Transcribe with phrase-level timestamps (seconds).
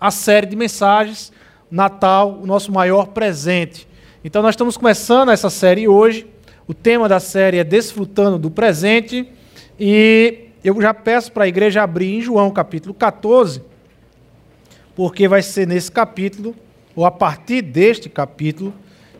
[0.00, 1.32] a série de mensagens
[1.70, 3.88] Natal, o nosso maior presente.
[4.24, 6.26] Então nós estamos começando essa série hoje.
[6.66, 9.28] O tema da série é Desfrutando do Presente
[9.78, 13.62] e eu já peço para a igreja abrir em João capítulo 14,
[14.94, 16.54] porque vai ser nesse capítulo
[16.94, 18.72] ou a partir deste capítulo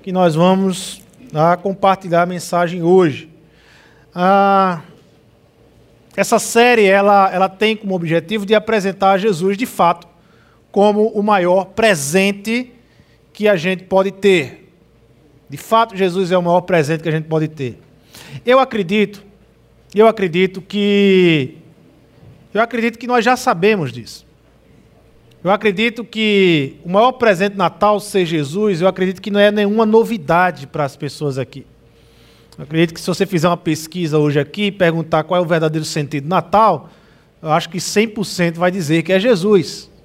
[0.02, 1.02] que nós vamos
[1.34, 3.28] ah, compartilhar a mensagem hoje.
[4.14, 4.82] Ah,
[6.16, 10.15] essa série ela, ela tem como objetivo de apresentar Jesus de fato
[10.76, 12.70] como o maior presente
[13.32, 14.70] que a gente pode ter.
[15.48, 17.78] De fato, Jesus é o maior presente que a gente pode ter.
[18.44, 19.24] Eu acredito,
[19.94, 21.56] eu acredito que
[22.52, 24.26] eu acredito que nós já sabemos disso.
[25.42, 29.86] Eu acredito que o maior presente Natal ser Jesus, eu acredito que não é nenhuma
[29.86, 31.64] novidade para as pessoas aqui.
[32.58, 35.86] Eu acredito que se você fizer uma pesquisa hoje aqui perguntar qual é o verdadeiro
[35.86, 36.90] sentido do Natal,
[37.40, 39.95] eu acho que 100% vai dizer que é Jesus.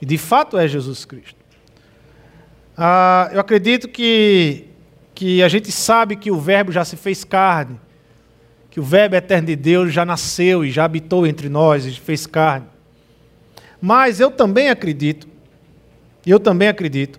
[0.00, 1.38] E de fato é Jesus Cristo.
[2.76, 4.66] Ah, eu acredito que,
[5.14, 7.80] que a gente sabe que o Verbo já se fez carne,
[8.70, 12.26] que o Verbo eterno de Deus já nasceu e já habitou entre nós e fez
[12.26, 12.66] carne.
[13.80, 15.26] Mas eu também acredito,
[16.26, 17.18] eu também acredito,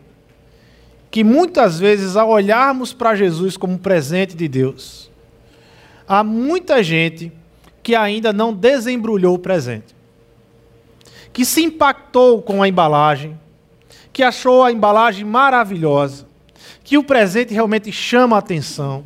[1.11, 5.09] que muitas vezes, ao olharmos para Jesus como presente de Deus,
[6.07, 7.31] há muita gente
[7.81, 9.95] que ainda não desembrulhou o presente,
[11.31, 13.39] que se impactou com a embalagem,
[14.11, 16.27] que achou a embalagem maravilhosa,
[16.83, 19.03] que o presente realmente chama a atenção,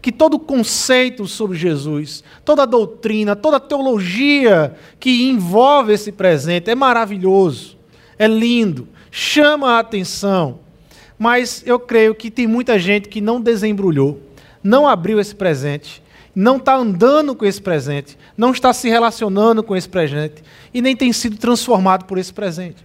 [0.00, 7.76] que todo conceito sobre Jesus, toda doutrina, toda teologia que envolve esse presente é maravilhoso,
[8.18, 10.60] é lindo, chama a atenção.
[11.18, 14.20] Mas eu creio que tem muita gente que não desembrulhou,
[14.62, 16.02] não abriu esse presente,
[16.36, 20.94] não está andando com esse presente, não está se relacionando com esse presente e nem
[20.94, 22.84] tem sido transformado por esse presente.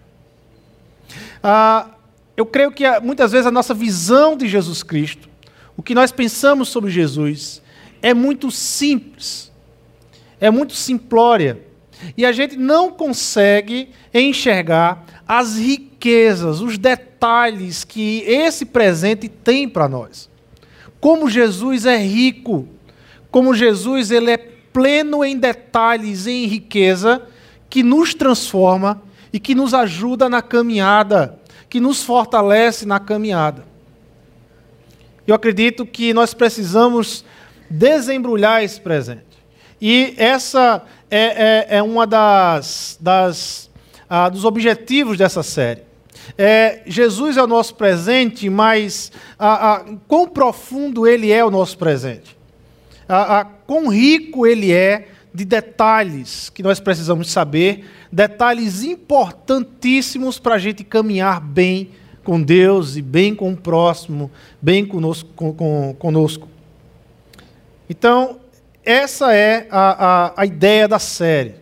[1.44, 1.90] Ah,
[2.38, 5.28] eu creio que ah, muitas vezes a nossa visão de Jesus Cristo,
[5.76, 7.62] o que nós pensamos sobre Jesus,
[8.02, 9.52] é muito simples,
[10.40, 11.60] é muito simplória.
[12.16, 19.90] E a gente não consegue enxergar as riquezas, os detalhes que esse presente tem para
[19.90, 20.30] nós.
[21.02, 22.68] Como Jesus é rico,
[23.32, 27.22] como Jesus ele é pleno em detalhes e em riqueza
[27.70, 33.66] que nos transforma e que nos ajuda na caminhada, que nos fortalece na caminhada.
[35.26, 37.24] Eu acredito que nós precisamos
[37.70, 39.24] desembrulhar esse presente.
[39.80, 43.72] E essa é, é, é uma das, das
[44.10, 45.84] ah, dos objetivos dessa série.
[46.38, 51.78] É, Jesus é o nosso presente, mas ah, ah, quão profundo ele é o nosso
[51.78, 52.41] presente?
[53.14, 60.56] Ah, ah, quão rico ele é de detalhes que nós precisamos saber, detalhes importantíssimos para
[60.56, 61.90] a gente caminhar bem
[62.24, 65.30] com Deus e bem com o próximo, bem conosco.
[65.36, 66.48] Com, com, conosco.
[67.90, 68.40] Então,
[68.82, 71.56] essa é a, a, a ideia da série: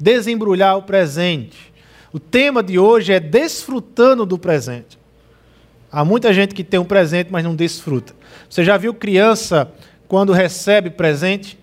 [0.00, 1.70] desembrulhar o presente.
[2.14, 4.98] O tema de hoje é desfrutando do presente.
[5.92, 8.14] Há muita gente que tem um presente, mas não desfruta.
[8.48, 9.70] Você já viu criança
[10.14, 11.58] quando recebe presente?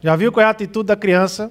[0.00, 1.50] Já viu qual é a atitude da criança?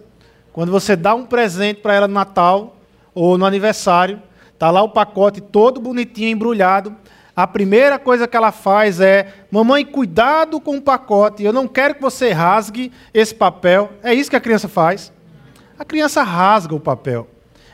[0.53, 2.78] Quando você dá um presente para ela no Natal
[3.13, 4.22] ou no aniversário,
[4.57, 6.95] tá lá o pacote todo bonitinho, embrulhado,
[7.35, 11.95] a primeira coisa que ela faz é: Mamãe, cuidado com o pacote, eu não quero
[11.95, 13.91] que você rasgue esse papel.
[14.01, 15.12] É isso que a criança faz.
[15.78, 17.28] A criança rasga o papel.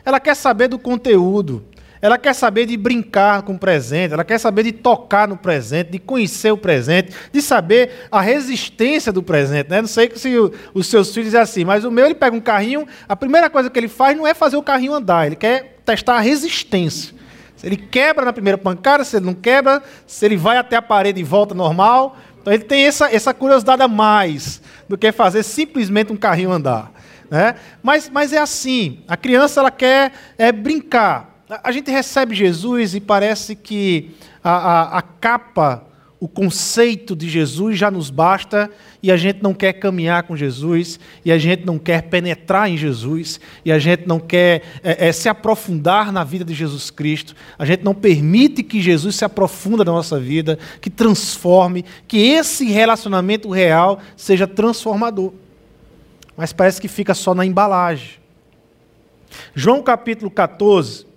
[0.03, 1.63] Ela quer saber do conteúdo.
[2.01, 5.91] Ela quer saber de brincar com o presente, ela quer saber de tocar no presente,
[5.91, 9.69] de conhecer o presente, de saber a resistência do presente.
[9.69, 9.81] Né?
[9.81, 10.33] Não sei se
[10.73, 13.69] os seus filhos é assim, mas o meu ele pega um carrinho, a primeira coisa
[13.69, 17.19] que ele faz não é fazer o carrinho andar, ele quer testar a resistência.
[17.59, 20.81] Se ele quebra na primeira pancada, se ele não quebra, se ele vai até a
[20.81, 22.17] parede e volta normal.
[22.41, 26.89] Então ele tem essa, essa curiosidade a mais do que fazer simplesmente um carrinho andar.
[27.29, 27.55] Né?
[27.83, 31.38] Mas, mas é assim, a criança ela quer é, brincar.
[31.49, 34.11] A, gente recebe Jesus e parece que
[34.43, 35.83] a, a, a capa
[36.19, 38.69] o conceito de Jesus já nos basta
[39.01, 42.77] e a gente não quer caminhar com Jesus e a gente não quer penetrar em
[42.77, 47.33] Jesus e a gente não quer é, é, se aprofundar na vida de Jesus Cristo.
[47.57, 52.65] A gente não permite que Jesus se aprofunda na nossa vida, que transforme, que esse
[52.65, 55.33] relacionamento real seja transformador.
[56.35, 58.19] Mas parece que fica só na embalagem.
[59.55, 61.08] João capítulo 14,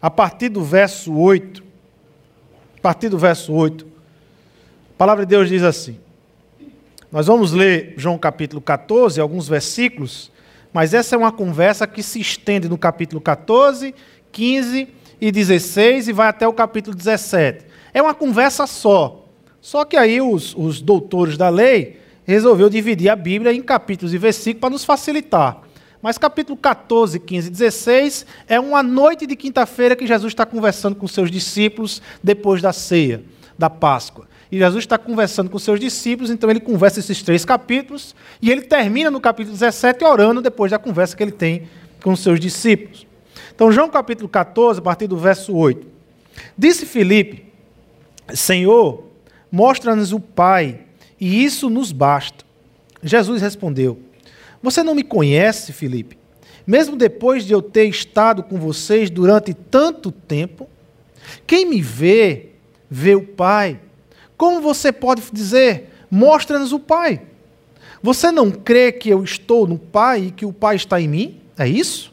[0.00, 1.62] a partir do verso 8,
[2.78, 5.98] a partir do verso 8, a palavra de Deus diz assim.
[7.10, 10.30] Nós vamos ler João capítulo 14, alguns versículos,
[10.72, 13.94] mas essa é uma conversa que se estende no capítulo 14,
[14.32, 14.88] 15
[15.20, 17.64] e 16 e vai até o capítulo 17.
[17.94, 19.24] É uma conversa só.
[19.60, 24.18] Só que aí os, os doutores da lei resolveu dividir a Bíblia em capítulos e
[24.18, 25.62] versículos para nos facilitar.
[26.06, 30.94] Mas capítulo 14, 15 e 16 é uma noite de quinta-feira que Jesus está conversando
[30.94, 33.24] com seus discípulos depois da ceia,
[33.58, 34.28] da Páscoa.
[34.52, 38.62] E Jesus está conversando com seus discípulos, então ele conversa esses três capítulos e ele
[38.62, 41.68] termina no capítulo 17 orando depois da conversa que ele tem
[42.00, 43.04] com seus discípulos.
[43.52, 45.84] Então, João capítulo 14, a partir do verso 8.
[46.56, 47.52] Disse Filipe:
[48.32, 49.02] Senhor,
[49.50, 50.82] mostra-nos o Pai,
[51.20, 52.44] e isso nos basta.
[53.02, 54.05] Jesus respondeu:
[54.66, 56.18] Você não me conhece, Filipe?
[56.66, 60.68] Mesmo depois de eu ter estado com vocês durante tanto tempo?
[61.46, 62.48] Quem me vê,
[62.90, 63.78] vê o Pai.
[64.36, 67.22] Como você pode dizer, mostra-nos o Pai?
[68.02, 71.40] Você não crê que eu estou no Pai e que o Pai está em mim?
[71.56, 72.12] É isso?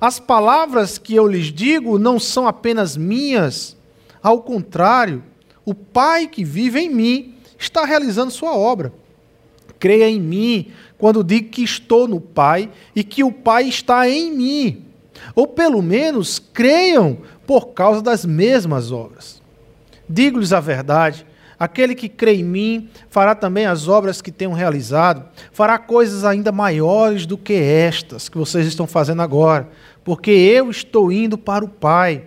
[0.00, 3.76] As palavras que eu lhes digo não são apenas minhas,
[4.22, 5.24] ao contrário,
[5.64, 8.92] o Pai que vive em mim está realizando sua obra.
[9.80, 14.32] Creia em mim quando digo que estou no Pai e que o Pai está em
[14.34, 14.84] mim.
[15.34, 19.40] Ou pelo menos creiam por causa das mesmas obras.
[20.08, 21.26] Digo-lhes a verdade:
[21.58, 26.52] Aquele que crê em mim fará também as obras que tenho realizado, fará coisas ainda
[26.52, 29.68] maiores do que estas que vocês estão fazendo agora,
[30.04, 32.22] porque eu estou indo para o Pai.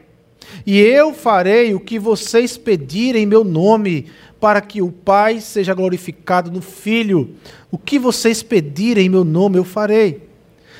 [0.66, 4.08] E eu farei o que vocês pedirem em meu nome,
[4.42, 7.36] para que o Pai seja glorificado no Filho.
[7.70, 10.28] O que vocês pedirem em meu nome, eu farei.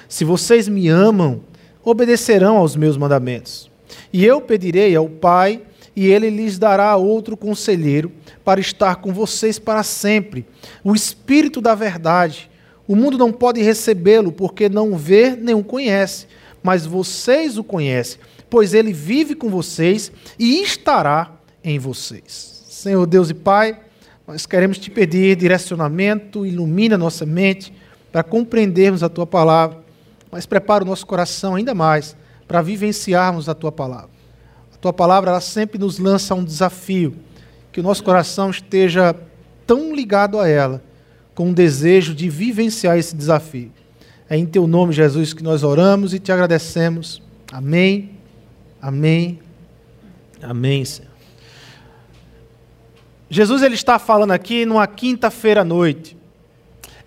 [0.10, 1.42] Se vocês me amam,
[1.84, 3.70] obedecerão aos meus mandamentos.
[4.12, 5.62] E eu pedirei ao Pai,
[5.96, 8.12] e ele lhes dará outro conselheiro
[8.44, 10.46] para estar com vocês para sempre,
[10.84, 12.50] o Espírito da Verdade.
[12.88, 16.26] O mundo não pode recebê-lo porque não vê nem o conhece,
[16.64, 18.20] mas vocês o conhecem,
[18.50, 21.32] pois ele vive com vocês e estará
[21.64, 22.51] em vocês.
[22.82, 23.78] Senhor Deus e Pai,
[24.28, 27.72] nós queremos te pedir direcionamento, ilumina nossa mente
[28.12, 29.78] para compreendermos a tua palavra,
[30.32, 32.16] mas prepara o nosso coração ainda mais
[32.48, 34.10] para vivenciarmos a tua palavra.
[34.74, 37.16] A tua palavra ela sempre nos lança um desafio
[37.72, 39.16] que o nosso coração esteja
[39.68, 40.82] tão ligado a ela,
[41.36, 43.72] com o desejo de vivenciar esse desafio.
[44.30, 47.22] É em teu nome, Jesus, que nós oramos e te agradecemos.
[47.52, 48.12] Amém.
[48.82, 49.40] Amém.
[50.42, 51.11] Amém, Senhor.
[53.34, 56.18] Jesus ele está falando aqui numa quinta-feira à noite.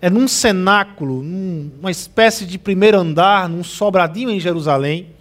[0.01, 5.11] É num cenáculo, numa espécie de primeiro andar, num sobradinho em Jerusalém,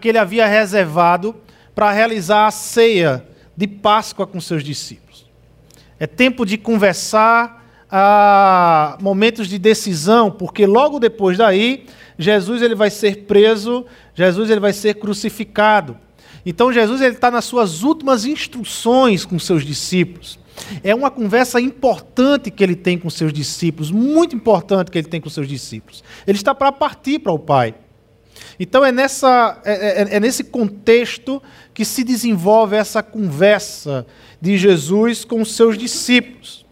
[0.00, 1.36] que ele havia reservado
[1.74, 5.26] para realizar a ceia de Páscoa com seus discípulos.
[6.00, 11.84] É tempo de conversar, a momentos de decisão, porque logo depois daí,
[12.18, 13.84] Jesus ele vai ser preso,
[14.14, 15.98] Jesus ele vai ser crucificado.
[16.46, 20.38] Então Jesus está nas suas últimas instruções com seus discípulos.
[20.82, 25.20] É uma conversa importante que ele tem com seus discípulos, muito importante que ele tem
[25.20, 26.04] com seus discípulos.
[26.24, 27.74] Ele está para partir para o Pai.
[28.60, 31.42] Então é, nessa, é, é, é nesse contexto
[31.74, 34.06] que se desenvolve essa conversa
[34.40, 36.64] de Jesus com os seus discípulos.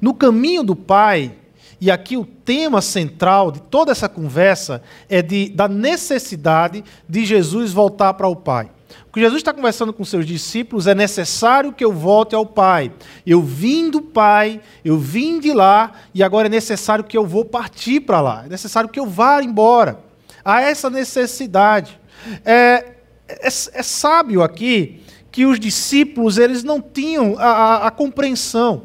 [0.00, 1.34] No caminho do Pai,
[1.80, 7.72] e aqui o tema central de toda essa conversa é de, da necessidade de Jesus
[7.72, 8.70] voltar para o Pai.
[9.08, 12.92] O que Jesus está conversando com seus discípulos é necessário que eu volte ao Pai.
[13.26, 17.44] Eu vim do Pai, eu vim de lá, e agora é necessário que eu vou
[17.44, 18.44] partir para lá.
[18.46, 20.00] É necessário que eu vá embora.
[20.44, 21.98] Há essa necessidade.
[22.44, 22.94] É,
[23.28, 28.82] é, é sábio aqui que os discípulos eles não tinham a, a, a compreensão,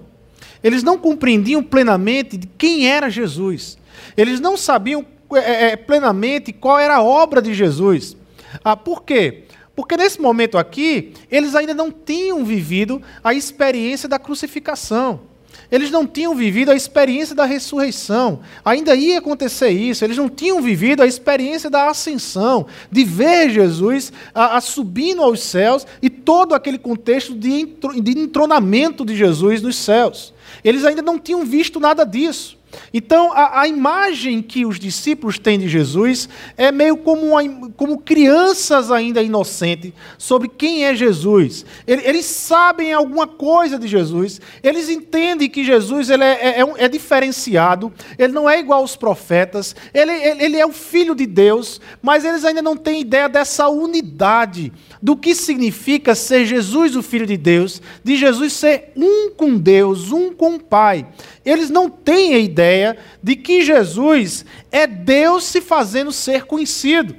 [0.64, 3.78] eles não compreendiam plenamente de quem era Jesus,
[4.16, 8.16] eles não sabiam é, é, plenamente qual era a obra de Jesus.
[8.64, 9.46] Ah, por quê?
[9.76, 15.20] Porque nesse momento aqui, eles ainda não tinham vivido a experiência da crucificação.
[15.72, 18.42] Eles não tinham vivido a experiência da ressurreição.
[18.64, 20.04] Ainda ia acontecer isso.
[20.06, 25.42] Eles não tinham vivido a experiência da ascensão, de ver Jesus a, a subindo aos
[25.42, 27.66] céus e todo aquele contexto de,
[28.02, 30.34] de entronamento de Jesus nos céus.
[30.64, 32.58] Eles ainda não tinham visto nada disso.
[32.94, 38.00] Então, a, a, imagem que os discípulos têm de Jesus é meio como, uma, como
[38.00, 41.66] crianças ainda inocentes sobre quem é Jesus.
[41.86, 46.86] Eles, eles, sabem alguma coisa de Jesus, eles entendem que Jesus ele é, é, é,
[46.86, 51.82] é diferenciado, ele não é igual aos profetas, ele, ele, é o Filho de Deus,
[52.02, 57.26] mas eles ainda não têm ideia dessa unidade, do que significa ser Jesus o Filho
[57.26, 61.06] de Deus, de Jesus ser um com Deus, um com o Pai.
[61.46, 67.16] Eles não têm a ideia de que Jesus é Deus se fazendo ser conhecido,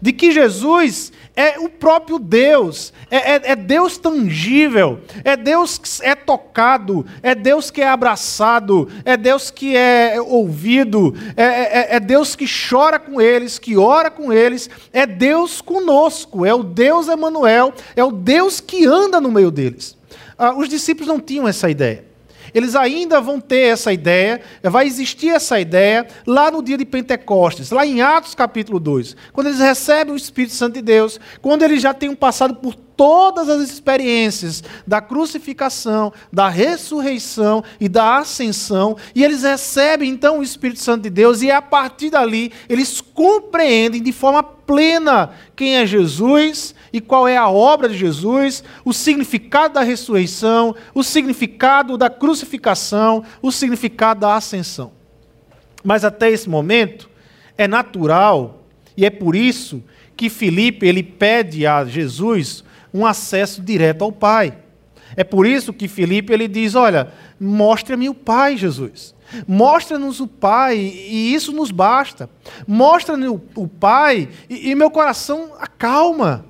[0.00, 5.88] de que Jesus é o próprio Deus, é, é, é, Deus tangível, é Deus que
[6.02, 12.00] é tocado, é Deus que é abraçado, é Deus que é ouvido, é, é, é
[12.00, 17.08] Deus que chora com eles, que ora com eles, é Deus conosco, é o Deus
[17.08, 19.96] Emanuel, é o Deus que anda no meio deles.
[20.38, 22.13] Ah, os discípulos não tinham essa ideia
[22.54, 27.70] eles ainda vão ter essa ideia, vai existir essa ideia lá no dia de Pentecostes,
[27.70, 31.82] lá em Atos capítulo 2, quando eles recebem o Espírito Santo de Deus, quando eles
[31.82, 39.24] já tenham passado por todas as experiências da crucificação, da ressurreição e da ascensão, e
[39.24, 44.12] eles recebem então o Espírito Santo de Deus, e a partir dali eles compreendem de
[44.12, 49.82] forma plena quem é Jesus e qual é a obra de Jesus, o significado da
[49.82, 54.92] ressurreição, o significado da crucificação, o significado da ascensão.
[55.82, 57.10] Mas até esse momento
[57.58, 58.64] é natural
[58.96, 59.82] e é por isso
[60.16, 64.56] que Filipe ele pede a Jesus um acesso direto ao Pai.
[65.16, 69.14] É por isso que Filipe ele diz: "Olha, mostra-me o Pai, Jesus.
[69.46, 72.30] Mostra-nos o Pai e isso nos basta.
[72.66, 76.46] Mostra-nos o Pai e, e meu coração acalma.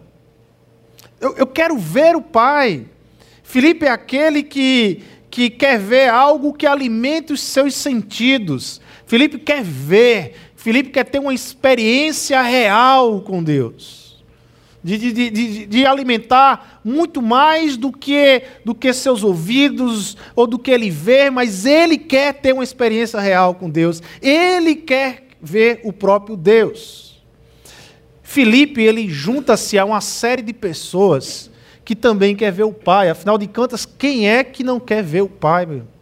[1.21, 2.87] Eu, eu quero ver o Pai.
[3.43, 8.81] Filipe é aquele que, que quer ver algo que alimente os seus sentidos.
[9.07, 10.35] Filipe quer ver.
[10.57, 14.04] Filipe quer ter uma experiência real com Deus.
[14.85, 20.59] De, de, de, de, alimentar muito mais do que, do que seus ouvidos ou do
[20.59, 24.03] que ele vê, mas ele quer ter uma experiência real com Deus.
[24.21, 27.23] Ele quer ver o próprio Deus.
[28.23, 31.51] Filipe, ele junta-se a uma série de pessoas
[31.83, 33.09] que também quer ver o Pai.
[33.09, 35.94] Afinal de contas, quem é que não quer ver o Pai, meu?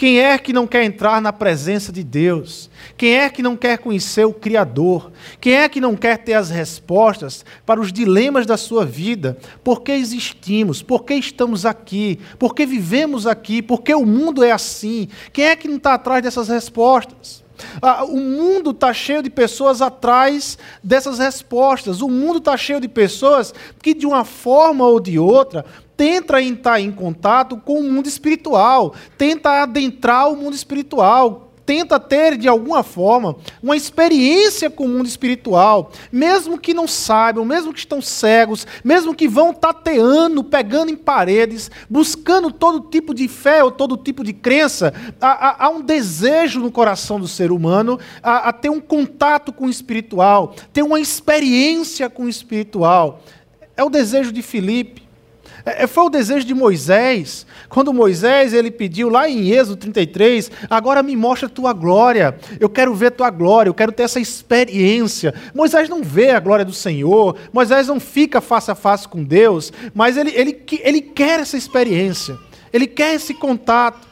[0.00, 2.70] Quem é que não quer entrar na presença de Deus?
[2.96, 5.12] Quem é que não quer conhecer o Criador?
[5.38, 9.36] Quem é que não quer ter as respostas para os dilemas da sua vida?
[9.62, 10.80] Por que existimos?
[10.82, 12.18] Por que estamos aqui?
[12.38, 13.60] Por que vivemos aqui?
[13.60, 15.06] Por que o mundo é assim?
[15.34, 17.44] Quem é que não está atrás dessas respostas?
[17.80, 22.00] Ah, o mundo está cheio de pessoas atrás dessas respostas.
[22.00, 25.64] O mundo está cheio de pessoas que, de uma forma ou de outra,
[25.96, 32.36] tenta entrar em contato com o mundo espiritual, tenta adentrar o mundo espiritual, tenta ter,
[32.36, 37.78] de alguma forma, uma experiência com o mundo espiritual, mesmo que não saibam, mesmo que
[37.78, 43.70] estão cegos, mesmo que vão tateando, pegando em paredes, buscando todo tipo de fé ou
[43.70, 48.52] todo tipo de crença, há, há um desejo no coração do ser humano a, a
[48.52, 53.22] ter um contato com o espiritual, ter uma experiência com o espiritual.
[53.76, 55.09] É o desejo de Filipe.
[55.64, 60.50] É, é, foi o desejo de Moisés, quando Moisés ele pediu lá em Êxodo 33,
[60.68, 65.34] agora me mostra tua glória, eu quero ver tua glória, eu quero ter essa experiência.
[65.54, 69.72] Moisés não vê a glória do Senhor, Moisés não fica face a face com Deus,
[69.94, 72.36] mas ele, ele, ele quer essa experiência,
[72.72, 74.08] ele quer esse contato.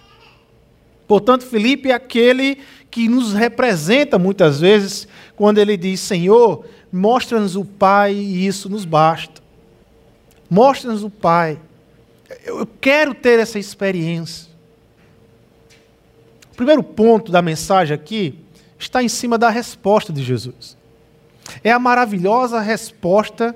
[1.07, 2.59] Portanto, Felipe é aquele
[2.91, 8.85] que nos representa muitas vezes quando ele diz: Senhor, mostra-nos o Pai e isso nos
[8.85, 9.38] basta.
[10.49, 11.59] Mostra-nos o Pai.
[12.45, 14.49] Eu quero ter essa experiência.
[16.53, 18.39] O primeiro ponto da mensagem aqui
[18.79, 20.77] está em cima da resposta de Jesus.
[21.63, 23.55] É a maravilhosa resposta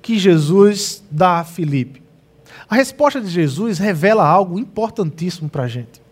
[0.00, 2.02] que Jesus dá a Filipe.
[2.68, 6.02] A resposta de Jesus revela algo importantíssimo para a gente.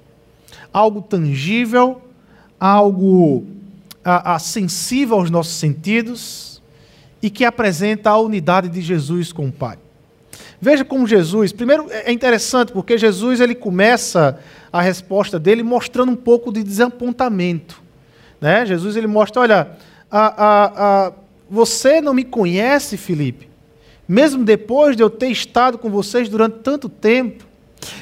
[0.73, 2.01] Algo tangível,
[2.59, 3.47] algo
[4.05, 6.63] a, a, sensível aos nossos sentidos
[7.21, 9.79] e que apresenta a unidade de Jesus com o Pai.
[10.61, 14.39] Veja como Jesus, primeiro é interessante porque Jesus ele começa
[14.73, 17.83] a resposta dele mostrando um pouco de desapontamento.
[18.41, 18.65] Né?
[18.65, 19.71] Jesus ele mostra, olha,
[20.11, 21.13] a, a, a,
[21.49, 23.49] você não me conhece, Felipe,
[24.09, 27.45] mesmo depois de eu ter estado com vocês durante tanto tempo.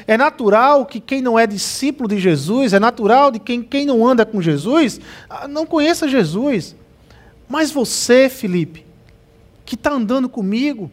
[0.07, 4.07] É natural que quem não é discípulo de Jesus, é natural de quem, quem não
[4.07, 6.75] anda com Jesus, ah, não conheça Jesus.
[7.47, 8.85] Mas você, Felipe,
[9.65, 10.89] que está andando comigo,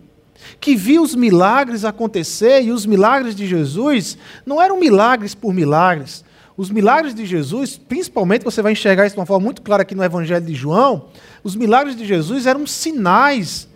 [0.61, 6.25] que viu os milagres acontecer, e os milagres de Jesus não eram milagres por milagres.
[6.57, 9.95] Os milagres de Jesus, principalmente você vai enxergar isso de uma forma muito clara aqui
[9.95, 11.07] no Evangelho de João,
[11.43, 13.69] os milagres de Jesus eram sinais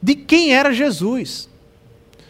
[0.00, 1.48] de quem era Jesus.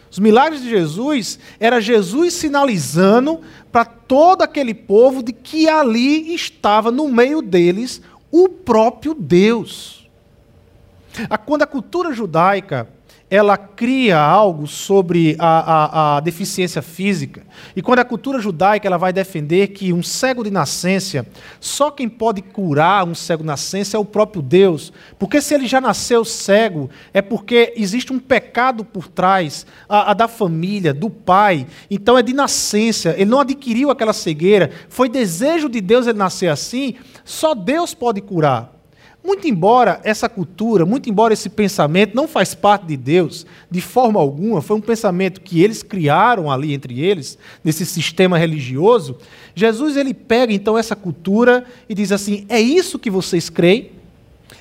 [0.09, 3.41] Os milagres de Jesus era Jesus sinalizando
[3.71, 10.09] para todo aquele povo de que ali estava no meio deles o próprio Deus.
[11.45, 12.87] Quando a cultura judaica
[13.29, 17.45] ela cria algo sobre a, a, a, deficiência física.
[17.75, 21.25] E quando a cultura judaica ela vai defender que um cego de nascença,
[21.59, 24.91] só quem pode curar um cego de nascença é o próprio Deus.
[25.19, 30.13] Porque se ele já nasceu cego, é porque existe um pecado por trás a, a
[30.15, 31.67] da família, do pai.
[31.91, 33.13] Então é de nascença.
[33.15, 34.71] Ele não adquiriu aquela cegueira.
[34.89, 36.95] Foi desejo de Deus ele nascer assim.
[37.23, 38.78] Só Deus pode curar.
[39.23, 44.19] Muito embora essa cultura, muito embora esse pensamento não faz parte de Deus de forma
[44.19, 49.17] alguma, foi um pensamento que eles criaram ali entre eles, nesse sistema religioso,
[49.53, 53.91] Jesus ele pega então essa cultura e diz assim: é isso que vocês creem?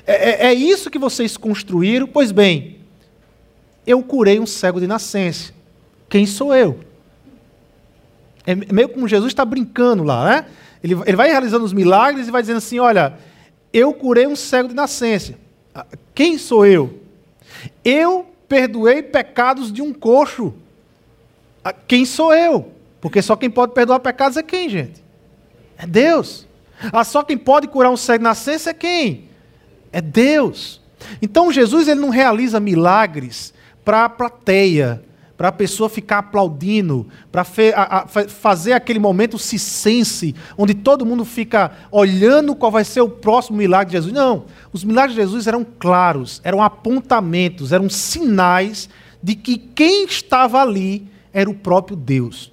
[0.04, 2.08] É, é, é isso que vocês construíram?
[2.08, 2.78] Pois bem,
[3.86, 5.52] eu curei um cego de nascença.
[6.08, 6.80] Quem sou eu?
[8.44, 10.46] É meio como Jesus está brincando lá, né?
[10.82, 13.18] Ele, ele vai realizando os milagres e vai dizendo assim: olha
[13.72, 15.34] eu curei um cego de nascença.
[15.74, 17.00] Ah, quem sou eu?
[17.84, 20.54] Eu perdoei pecados de um coxo.
[21.62, 22.72] Ah, quem sou eu?
[23.00, 25.02] Porque só quem pode perdoar pecados é quem, gente?
[25.76, 26.46] É Deus.
[26.92, 29.28] Ah, só quem pode curar um cego de nascença é quem?
[29.92, 30.80] É Deus.
[31.22, 33.52] Então Jesus ele não realiza milagres
[33.84, 35.02] para a plateia,
[35.38, 41.70] para a pessoa ficar aplaudindo, para fazer aquele momento se sense, onde todo mundo fica
[41.92, 44.12] olhando qual vai ser o próximo milagre de Jesus.
[44.12, 48.88] Não, os milagres de Jesus eram claros, eram apontamentos, eram sinais
[49.22, 52.52] de que quem estava ali era o próprio Deus.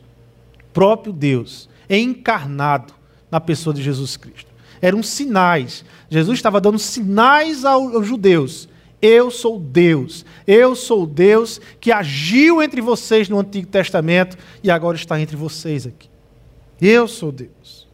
[0.72, 2.94] Próprio Deus, encarnado
[3.32, 4.52] na pessoa de Jesus Cristo.
[4.80, 5.84] Eram sinais.
[6.08, 8.70] Jesus estava dando sinais aos judeus
[9.02, 10.26] eu sou Deus.
[10.48, 15.86] Eu sou Deus que agiu entre vocês no Antigo Testamento e agora está entre vocês
[15.86, 16.10] aqui.
[16.82, 17.88] Eu sou Deus.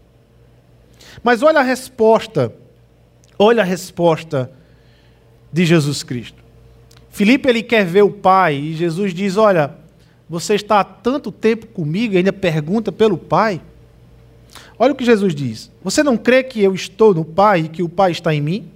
[1.23, 2.53] Mas olha a resposta.
[3.37, 4.51] Olha a resposta
[5.51, 6.41] de Jesus Cristo.
[7.09, 9.75] Filipe ele quer ver o Pai e Jesus diz: "Olha,
[10.29, 13.61] você está há tanto tempo comigo e ainda pergunta pelo Pai?"
[14.79, 17.83] Olha o que Jesus diz: Você não crê que eu estou no Pai e que
[17.83, 18.70] o Pai está em mim?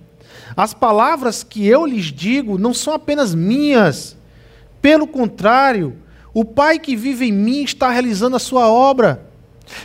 [0.55, 4.15] As palavras que eu lhes digo não são apenas minhas.
[4.81, 5.97] Pelo contrário,
[6.33, 9.29] o Pai que vive em mim está realizando a sua obra.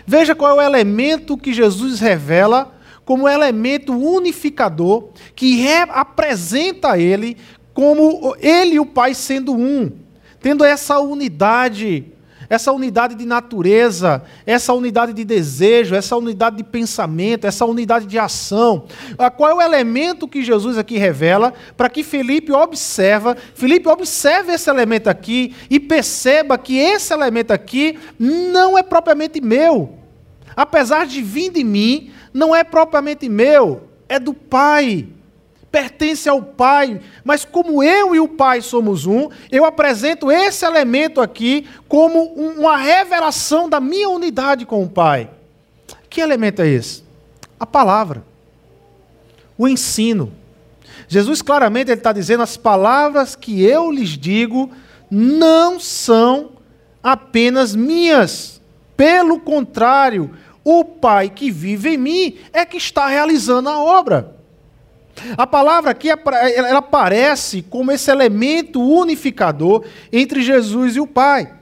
[0.06, 7.37] Veja qual é o elemento que Jesus revela como elemento unificador que apresenta ele
[7.74, 9.90] como ele e o Pai sendo um,
[10.40, 12.12] tendo essa unidade
[12.50, 18.18] essa unidade de natureza, essa unidade de desejo, essa unidade de pensamento, essa unidade de
[18.18, 18.86] ação.
[19.16, 24.52] Ah, qual é o elemento que Jesus aqui revela para que Felipe observa, Felipe observe
[24.52, 29.96] esse elemento aqui e perceba que esse elemento aqui não é propriamente meu.
[30.56, 35.06] Apesar de vir de mim, não é propriamente meu, é do Pai
[35.70, 41.20] pertence ao Pai, mas como eu e o Pai somos um, eu apresento esse elemento
[41.20, 45.30] aqui como uma revelação da minha unidade com o Pai.
[46.09, 47.04] Que elemento é esse?
[47.59, 48.24] A palavra,
[49.56, 50.33] o ensino.
[51.06, 54.70] Jesus claramente está dizendo: as palavras que eu lhes digo
[55.11, 56.50] não são
[57.02, 58.61] apenas minhas.
[58.96, 60.30] Pelo contrário,
[60.64, 64.39] o Pai que vive em mim é que está realizando a obra.
[65.37, 71.52] A palavra aqui ela aparece como esse elemento unificador entre Jesus e o Pai.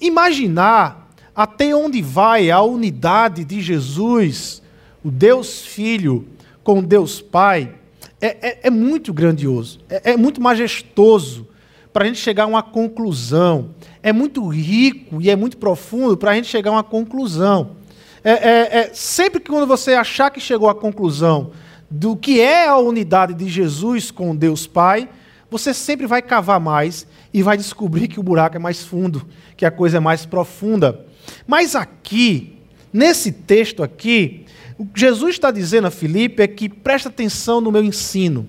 [0.00, 4.62] Imaginar até onde vai a unidade de Jesus,
[5.04, 6.26] o Deus Filho,
[6.64, 7.74] com Deus Pai,
[8.20, 11.46] é, é, é muito grandioso, é, é muito majestoso
[11.92, 13.70] para a gente chegar a uma conclusão.
[14.02, 17.76] É muito rico e é muito profundo para a gente chegar a uma conclusão.
[18.22, 21.50] É, é, é, sempre que quando você achar que chegou à conclusão
[21.90, 25.08] do que é a unidade de Jesus com Deus Pai,
[25.50, 29.64] você sempre vai cavar mais e vai descobrir que o buraco é mais fundo, que
[29.64, 31.06] a coisa é mais profunda.
[31.46, 32.58] Mas aqui,
[32.92, 34.44] nesse texto aqui,
[34.76, 38.48] o que Jesus está dizendo a Filipe é que presta atenção no meu ensino,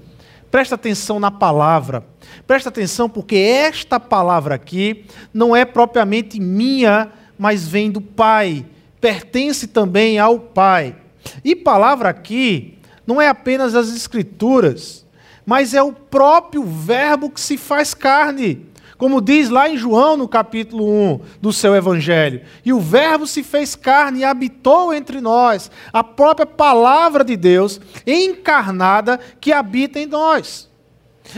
[0.51, 2.05] presta atenção na palavra,
[2.45, 8.65] presta atenção porque esta palavra aqui não é propriamente minha, mas vem do Pai,
[8.99, 10.95] pertence também ao Pai.
[11.43, 12.78] E palavra aqui
[13.09, 15.03] não é apenas as Escrituras,
[15.43, 18.67] mas é o próprio Verbo que se faz carne.
[18.99, 22.41] Como diz lá em João, no capítulo 1 do seu Evangelho.
[22.63, 25.71] E o Verbo se fez carne e habitou entre nós.
[25.91, 30.69] A própria palavra de Deus encarnada que habita em nós.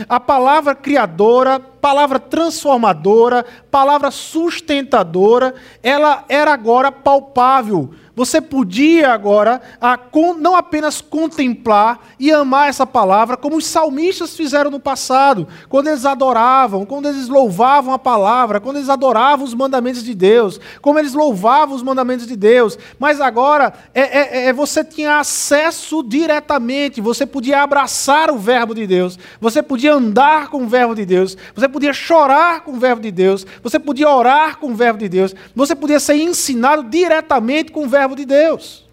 [0.06, 9.96] A palavra criadora, palavra transformadora, palavra sustentadora, ela era agora palpável, você podia agora a,
[9.96, 15.88] com, não apenas contemplar e amar essa palavra, como os salmistas fizeram no passado, quando
[15.88, 20.98] eles adoravam, quando eles louvavam a palavra, quando eles adoravam os mandamentos de Deus, como
[20.98, 22.78] eles louvavam os mandamentos de Deus.
[22.98, 28.86] Mas agora é, é, é, você tinha acesso diretamente, você podia abraçar o Verbo de
[28.86, 33.00] Deus, você podia andar com o Verbo de Deus, você podia chorar com o Verbo
[33.00, 37.72] de Deus, você podia orar com o Verbo de Deus, você podia ser ensinado diretamente
[37.72, 38.84] com o Verbo servo de Deus.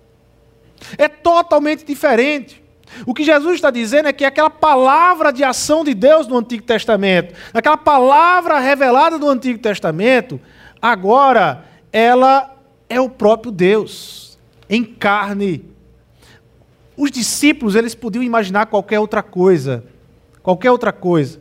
[0.97, 2.63] É totalmente diferente.
[3.05, 6.63] O que Jesus está dizendo é que aquela palavra de ação de Deus no Antigo
[6.63, 10.39] Testamento, aquela palavra revelada no Antigo Testamento,
[10.81, 12.55] agora ela
[12.87, 15.65] é o próprio Deus, em carne.
[16.97, 19.83] Os discípulos, eles podiam imaginar qualquer outra coisa,
[20.41, 21.39] qualquer outra coisa,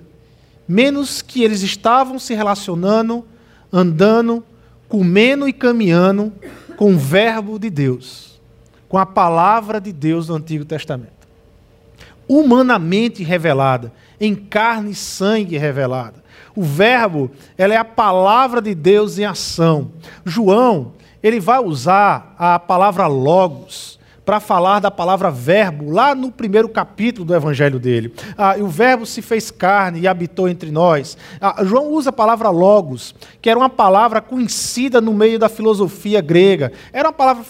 [0.66, 3.26] menos que eles estavam se relacionando,
[3.72, 4.44] andando,
[4.86, 6.32] comendo e caminhando
[6.78, 8.40] com o Verbo de Deus,
[8.88, 11.26] com a palavra de Deus do Antigo Testamento.
[12.28, 16.22] Humanamente revelada, em carne e sangue revelada.
[16.54, 19.90] O Verbo, ela é a palavra de Deus em ação.
[20.24, 23.97] João, ele vai usar a palavra logos
[24.28, 28.12] para falar da palavra verbo, lá no primeiro capítulo do evangelho dele.
[28.36, 31.16] Ah, e o verbo se fez carne e habitou entre nós.
[31.40, 36.20] Ah, João usa a palavra logos, que era uma palavra conhecida no meio da filosofia
[36.20, 36.72] grega.
[36.92, 37.42] Era uma palavra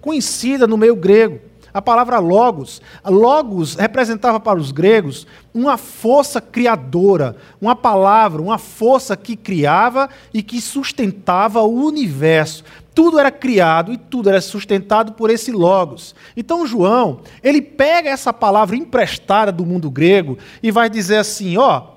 [0.00, 1.40] conhecida no meio grego.
[1.76, 9.14] A palavra logos, logos representava para os gregos uma força criadora, uma palavra, uma força
[9.14, 15.28] que criava e que sustentava o universo tudo era criado e tudo era sustentado por
[15.28, 16.14] esse logos.
[16.34, 21.88] Então João, ele pega essa palavra emprestada do mundo grego e vai dizer assim, ó,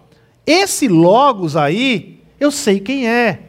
[0.46, 3.44] esse logos aí, eu sei quem é.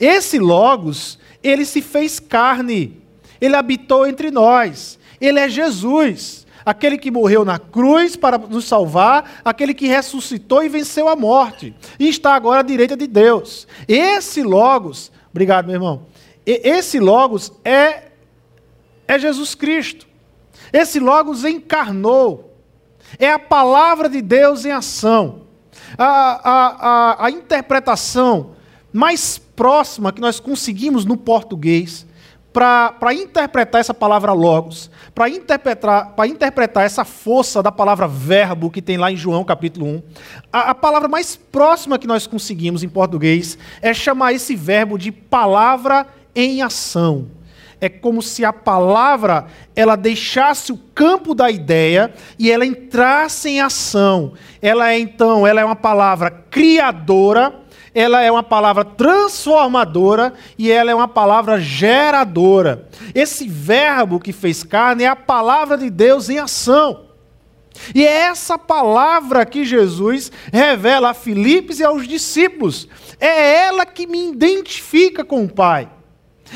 [0.00, 3.00] Esse logos, ele se fez carne.
[3.40, 4.98] Ele habitou entre nós.
[5.22, 10.68] Ele é Jesus aquele que morreu na cruz para nos salvar, aquele que ressuscitou e
[10.68, 13.66] venceu a morte, e está agora à direita de Deus.
[13.86, 16.06] Esse Logos, obrigado, meu irmão.
[16.44, 18.04] Esse Logos é,
[19.06, 20.06] é Jesus Cristo.
[20.72, 22.56] Esse Logos encarnou.
[23.18, 25.42] É a palavra de Deus em ação.
[25.96, 28.52] A, a, a, a interpretação
[28.92, 32.06] mais próxima que nós conseguimos no português
[32.52, 38.98] para interpretar essa palavra logos, para interpretar, interpretar essa força da palavra verbo que tem
[38.98, 40.02] lá em João capítulo 1,
[40.52, 45.10] a, a palavra mais próxima que nós conseguimos em português é chamar esse verbo de
[45.10, 47.28] palavra em ação.
[47.80, 53.60] É como se a palavra ela deixasse o campo da ideia e ela entrasse em
[53.60, 54.34] ação.
[54.60, 57.61] Ela é então, ela é uma palavra criadora,
[57.94, 62.88] ela é uma palavra transformadora e ela é uma palavra geradora.
[63.14, 67.06] Esse verbo que fez carne é a palavra de Deus em ação.
[67.94, 72.88] E é essa palavra que Jesus revela a Filipos e aos discípulos.
[73.20, 75.88] É ela que me identifica com o Pai.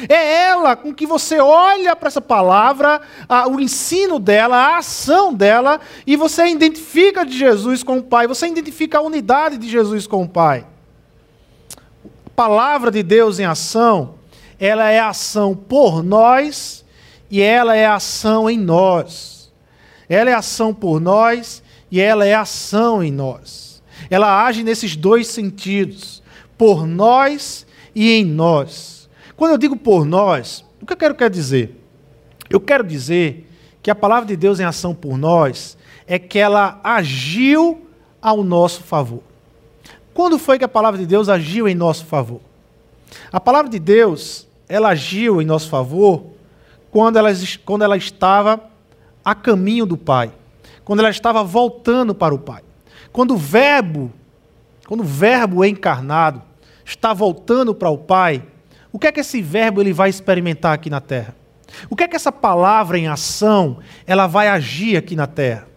[0.09, 5.33] É ela com que você olha para essa palavra, a, o ensino dela, a ação
[5.33, 10.07] dela, e você identifica de Jesus com o Pai, você identifica a unidade de Jesus
[10.07, 10.67] com o Pai.
[12.37, 14.17] Palavra de Deus em ação,
[14.61, 16.85] ela é ação por nós
[17.31, 19.51] e ela é ação em nós.
[20.07, 23.83] Ela é ação por nós e ela é ação em nós.
[24.11, 26.23] Ela age nesses dois sentidos,
[26.59, 29.09] por nós e em nós.
[29.35, 31.83] Quando eu digo por nós, o que eu quero quer dizer?
[32.51, 33.51] Eu quero dizer
[33.83, 37.87] que a palavra de Deus em ação por nós é que ela agiu
[38.21, 39.23] ao nosso favor.
[40.17, 42.41] Quando foi que a palavra de Deus agiu em nosso favor?
[43.31, 46.25] A palavra de Deus, ela agiu em nosso favor
[46.91, 47.29] quando ela,
[47.67, 48.59] quando ela estava
[49.23, 50.33] a caminho do Pai,
[50.87, 52.63] quando ela estava voltando para o Pai.
[53.13, 54.11] Quando o Verbo,
[54.89, 56.41] quando o Verbo encarnado
[56.83, 58.43] está voltando para o Pai,
[58.91, 61.37] o que é que esse verbo ele vai experimentar aqui na terra?
[61.91, 65.69] O que é que essa palavra em ação ela vai agir aqui na terra?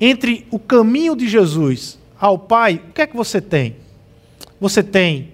[0.00, 3.76] Entre o caminho de Jesus ao Pai, o que é que você tem?
[4.60, 5.32] Você tem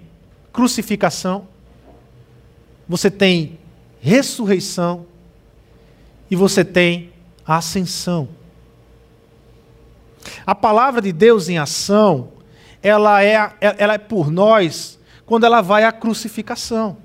[0.53, 1.47] crucificação,
[2.87, 3.59] você tem
[3.99, 5.05] ressurreição
[6.31, 7.11] e você tem
[7.45, 8.29] ascensão.
[10.45, 12.31] A palavra de Deus em ação,
[12.81, 16.97] ela é, ela é por nós quando ela vai à crucificação.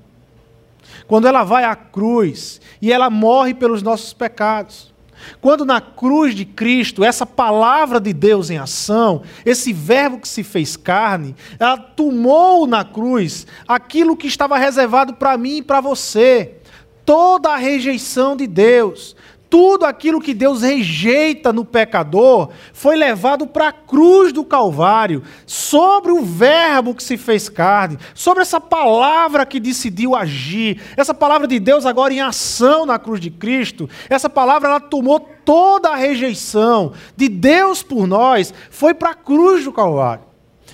[1.07, 4.92] Quando ela vai à cruz e ela morre pelos nossos pecados.
[5.41, 10.43] Quando na cruz de Cristo, essa palavra de Deus em ação, esse verbo que se
[10.43, 16.57] fez carne, ela tomou na cruz aquilo que estava reservado para mim e para você.
[17.05, 19.13] toda a rejeição de Deus,
[19.53, 26.11] tudo aquilo que Deus rejeita no pecador foi levado para a cruz do Calvário, sobre
[26.11, 31.59] o Verbo que se fez carne, sobre essa palavra que decidiu agir, essa palavra de
[31.59, 33.87] Deus agora em ação na cruz de Cristo.
[34.09, 39.65] Essa palavra ela tomou toda a rejeição de Deus por nós, foi para a cruz
[39.65, 40.23] do Calvário.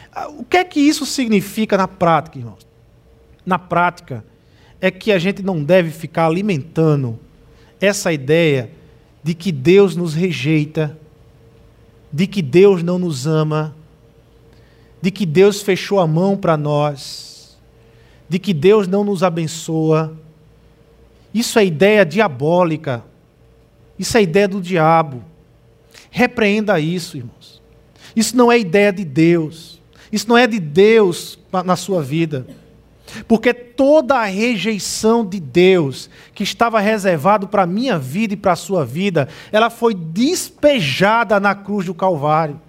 [0.09, 2.65] Ah, o que é que isso significa na prática, irmãos?
[3.45, 4.23] Na prática,
[4.79, 7.19] é que a gente não deve ficar alimentando
[7.79, 8.71] essa ideia
[9.23, 10.97] de que Deus nos rejeita,
[12.11, 13.75] de que Deus não nos ama,
[15.01, 17.57] de que Deus fechou a mão para nós,
[18.27, 20.15] de que Deus não nos abençoa.
[21.33, 23.03] Isso é ideia diabólica.
[23.97, 25.23] Isso é ideia do diabo.
[26.09, 27.61] Repreenda isso, irmãos.
[28.15, 29.79] Isso não é ideia de Deus.
[30.11, 32.47] Isso não é de Deus na sua vida.
[33.27, 38.53] Porque toda a rejeição de Deus que estava reservado para a minha vida e para
[38.53, 42.59] a sua vida, ela foi despejada na cruz do Calvário.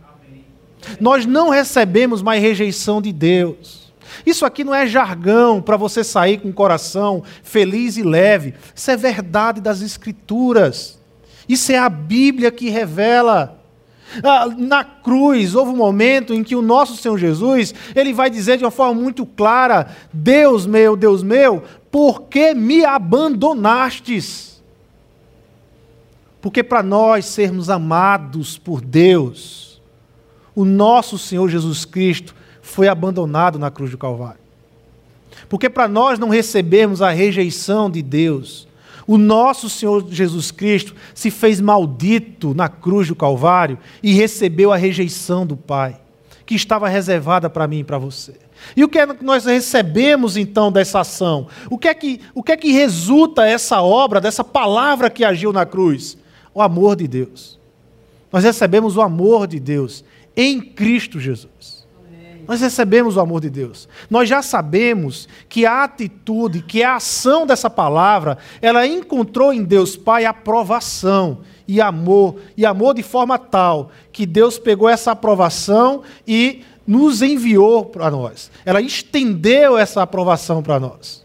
[0.98, 3.90] Nós não recebemos mais rejeição de Deus.
[4.24, 8.54] Isso aqui não é jargão para você sair com o coração feliz e leve.
[8.74, 10.98] Isso é verdade das Escrituras.
[11.48, 13.59] Isso é a Bíblia que revela.
[14.22, 18.58] Ah, na cruz, houve um momento em que o nosso Senhor Jesus, ele vai dizer
[18.58, 24.62] de uma forma muito clara: Deus meu, Deus meu, por que me abandonastes?
[26.40, 29.80] Porque para nós sermos amados por Deus,
[30.54, 34.40] o nosso Senhor Jesus Cristo foi abandonado na cruz do Calvário.
[35.48, 38.66] Porque para nós não recebermos a rejeição de Deus,
[39.10, 44.76] o nosso Senhor Jesus Cristo se fez maldito na cruz do Calvário e recebeu a
[44.76, 46.00] rejeição do Pai,
[46.46, 48.34] que estava reservada para mim e para você.
[48.76, 51.48] E o que é que nós recebemos então dessa ação?
[51.68, 55.52] O que é que, o que, é que resulta essa obra, dessa palavra que agiu
[55.52, 56.16] na cruz?
[56.54, 57.58] O amor de Deus.
[58.32, 60.04] Nós recebemos o amor de Deus
[60.36, 61.79] em Cristo Jesus.
[62.46, 63.88] Nós recebemos o amor de Deus.
[64.08, 69.96] Nós já sabemos que a atitude, que a ação dessa palavra, ela encontrou em Deus
[69.96, 76.62] Pai aprovação e amor, e amor de forma tal que Deus pegou essa aprovação e
[76.86, 78.50] nos enviou para nós.
[78.64, 81.24] Ela estendeu essa aprovação para nós.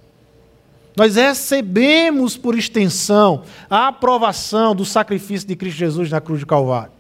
[0.95, 6.94] Nós recebemos por extensão a aprovação do sacrifício de Cristo Jesus na cruz de Calvário.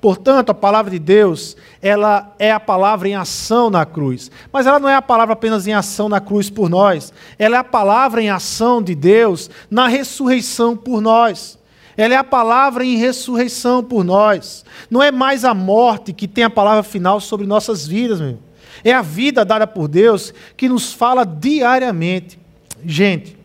[0.00, 4.30] Portanto, a palavra de Deus, ela é a palavra em ação na cruz.
[4.50, 7.12] Mas ela não é a palavra apenas em ação na cruz por nós.
[7.38, 11.58] Ela é a palavra em ação de Deus na ressurreição por nós.
[11.98, 14.64] Ela é a palavra em ressurreição por nós.
[14.90, 18.38] Não é mais a morte que tem a palavra final sobre nossas vidas, meu.
[18.82, 22.38] É a vida dada por Deus que nos fala diariamente.
[22.82, 23.36] Gente,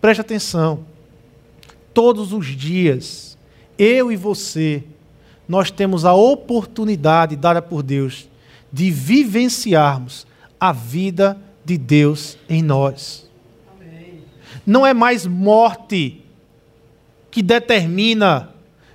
[0.00, 0.84] preste atenção.
[1.94, 3.38] Todos os dias,
[3.78, 4.82] eu e você
[5.52, 8.26] nós temos a oportunidade dada por Deus
[8.72, 10.26] de vivenciarmos
[10.58, 13.30] a vida de Deus em nós.
[14.66, 16.24] Não é mais morte
[17.30, 18.48] que determina,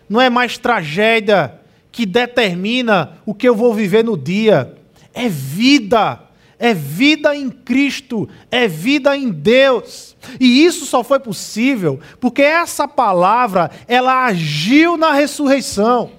[0.10, 1.54] não é mais tragédia
[1.91, 4.76] que determina o que eu vou viver no dia.
[5.13, 6.20] É vida,
[6.58, 10.17] é vida em Cristo, é vida em Deus.
[10.39, 16.17] E isso só foi possível porque essa palavra, ela agiu na ressurreição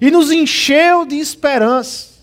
[0.00, 2.14] e nos encheu de esperança.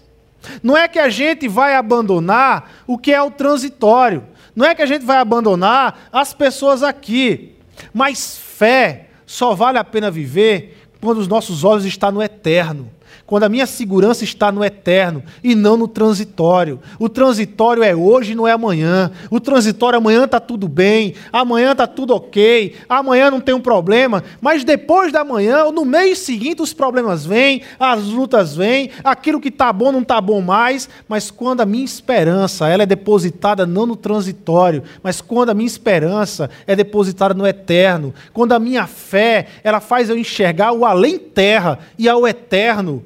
[0.64, 4.24] Não é que a gente vai abandonar o que é o transitório,
[4.56, 7.56] não é que a gente vai abandonar as pessoas aqui,
[7.94, 12.92] mas fé só vale a pena viver quando os nossos olhos estão no eterno
[13.32, 16.82] quando a minha segurança está no eterno e não no transitório.
[17.00, 19.10] O transitório é hoje, não é amanhã.
[19.30, 24.22] O transitório amanhã está tudo bem, amanhã está tudo ok, amanhã não tem um problema,
[24.42, 29.40] mas depois da manhã, ou no mês seguinte, os problemas vêm, as lutas vêm, aquilo
[29.40, 33.66] que está bom não está bom mais, mas quando a minha esperança ela é depositada
[33.66, 38.86] não no transitório, mas quando a minha esperança é depositada no eterno, quando a minha
[38.88, 43.06] fé ela faz eu enxergar o além-terra e ao eterno,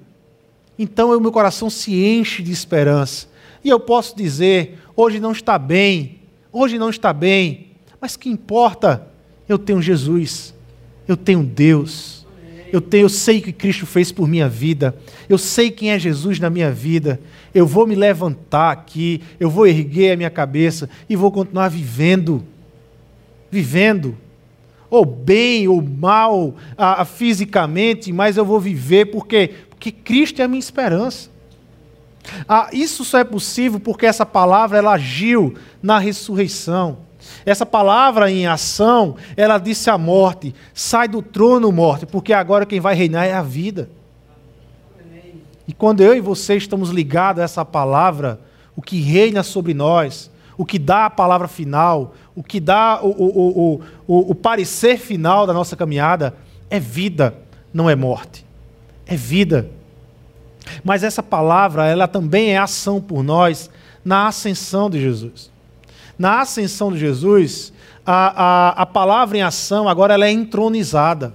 [0.77, 3.27] então o meu coração se enche de esperança.
[3.63, 6.19] E eu posso dizer: hoje não está bem,
[6.51, 7.67] hoje não está bem,
[7.99, 9.07] mas que importa?
[9.47, 10.53] Eu tenho Jesus,
[11.07, 12.25] eu tenho Deus,
[12.73, 14.95] eu, tenho, eu sei o que Cristo fez por minha vida,
[15.29, 17.19] eu sei quem é Jesus na minha vida.
[17.53, 22.43] Eu vou me levantar aqui, eu vou erguer a minha cabeça e vou continuar vivendo.
[23.49, 24.17] Vivendo
[24.89, 29.51] ou bem ou mal a, fisicamente, mas eu vou viver porque
[29.85, 31.29] que Cristo é a minha esperança.
[32.49, 36.97] Ah, isso só é possível porque essa palavra ela agiu na ressurreição.
[37.45, 42.79] Essa palavra em ação, ela disse à morte: sai do trono, morte, porque agora quem
[42.79, 43.87] vai reinar é a vida.
[45.67, 48.39] E quando eu e você estamos ligados a essa palavra,
[48.75, 53.09] o que reina sobre nós, o que dá a palavra final, o que dá o,
[53.09, 56.35] o, o, o, parecer final da nossa caminhada,
[56.71, 57.35] é vida,
[57.71, 58.44] não é morte.
[59.05, 59.69] É vida.
[60.83, 63.69] Mas essa palavra, ela também é ação por nós
[64.03, 65.51] na ascensão de Jesus.
[66.17, 67.73] Na ascensão de Jesus,
[68.05, 71.33] a, a, a palavra em ação agora ela é entronizada.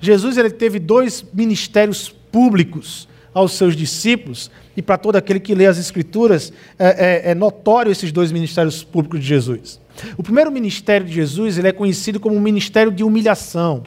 [0.00, 5.66] Jesus ele teve dois ministérios públicos aos seus discípulos e para todo aquele que lê
[5.66, 9.80] as Escrituras, é, é, é, notório esses dois ministérios públicos de Jesus.
[10.16, 13.82] O primeiro ministério de Jesus ele é conhecido como um ministério de humilhação.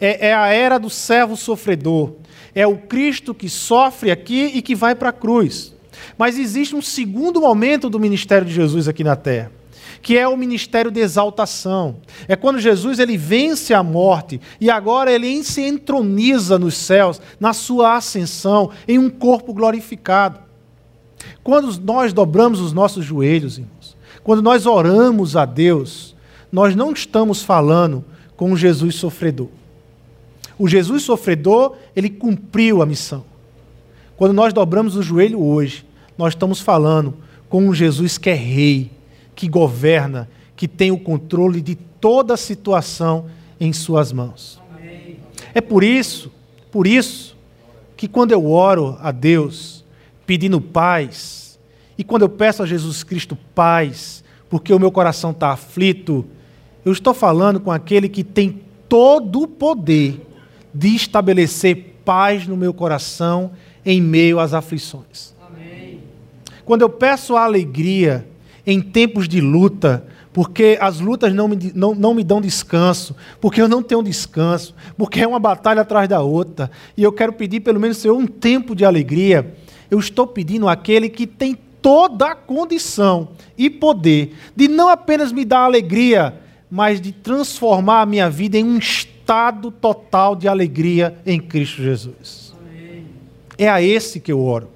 [0.00, 2.14] É, é a era do servo sofredor.
[2.54, 5.74] É o Cristo que sofre aqui e que vai para a cruz.
[6.16, 9.50] Mas existe um segundo momento do ministério de Jesus aqui na terra
[10.04, 11.96] que é o ministério de exaltação.
[12.28, 17.54] É quando Jesus ele vence a morte e agora ele se entroniza nos céus, na
[17.54, 20.40] sua ascensão, em um corpo glorificado.
[21.42, 26.14] Quando nós dobramos os nossos joelhos, irmãos, quando nós oramos a Deus,
[26.52, 28.04] nós não estamos falando
[28.36, 29.48] com Jesus sofredor.
[30.58, 33.24] O Jesus sofredor, ele cumpriu a missão.
[34.16, 35.84] Quando nós dobramos o joelho hoje,
[36.16, 37.14] nós estamos falando
[37.48, 38.90] com um Jesus que é rei,
[39.34, 43.26] que governa, que tem o controle de toda a situação
[43.58, 44.60] em suas mãos.
[44.76, 45.18] Amém.
[45.52, 46.30] É por isso,
[46.70, 47.36] por isso,
[47.96, 49.84] que quando eu oro a Deus
[50.26, 51.58] pedindo paz,
[51.98, 56.24] e quando eu peço a Jesus Cristo paz, porque o meu coração está aflito,
[56.84, 60.20] eu estou falando com aquele que tem todo o poder
[60.74, 63.52] de estabelecer paz no meu coração
[63.84, 65.34] em meio às aflições.
[65.46, 66.00] Amém.
[66.64, 68.26] Quando eu peço a alegria,
[68.66, 73.60] em tempos de luta, porque as lutas não me, não, não me dão descanso, porque
[73.60, 77.60] eu não tenho descanso, porque é uma batalha atrás da outra, e eu quero pedir
[77.60, 79.54] pelo menos Senhor um tempo de alegria.
[79.90, 85.44] Eu estou pedindo àquele que tem toda a condição e poder de não apenas me
[85.44, 86.34] dar alegria,
[86.70, 89.13] mas de transformar a minha vida em um estado
[89.70, 92.54] total de alegria em Cristo Jesus.
[92.60, 93.06] Amém.
[93.56, 94.68] É a esse que eu oro.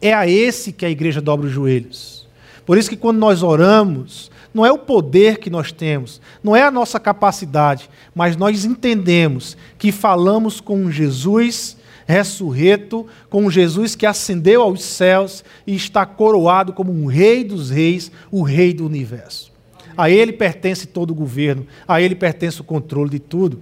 [0.00, 2.26] É a esse que a igreja dobra os joelhos.
[2.64, 6.62] Por isso que quando nós oramos, não é o poder que nós temos, não é
[6.62, 13.94] a nossa capacidade, mas nós entendemos que falamos com um Jesus ressurreto, com um Jesus
[13.94, 18.84] que ascendeu aos céus e está coroado como um rei dos reis, o rei do
[18.84, 19.52] universo.
[19.96, 23.60] A ele pertence todo o governo, a ele pertence o controle de tudo.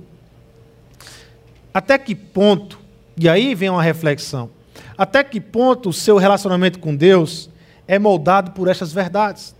[1.78, 2.80] Até que ponto,
[3.16, 4.50] e aí vem uma reflexão,
[4.96, 7.48] até que ponto o seu relacionamento com Deus
[7.86, 9.54] é moldado por estas verdades.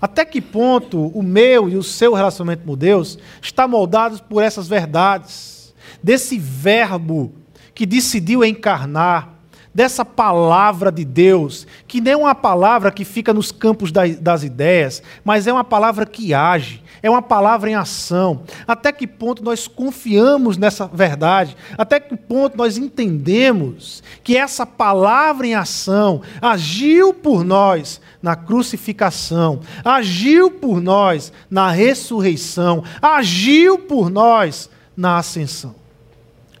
[0.00, 4.66] Até que ponto o meu e o seu relacionamento com Deus está moldado por essas
[4.66, 7.34] verdades, desse verbo
[7.74, 9.34] que decidiu encarnar,
[9.74, 15.02] dessa palavra de Deus, que nem é uma palavra que fica nos campos das ideias,
[15.22, 18.42] mas é uma palavra que age, é uma palavra em ação.
[18.66, 21.56] Até que ponto nós confiamos nessa verdade?
[21.76, 29.60] Até que ponto nós entendemos que essa palavra em ação agiu por nós na crucificação,
[29.84, 35.74] agiu por nós na ressurreição, agiu por nós na ascensão?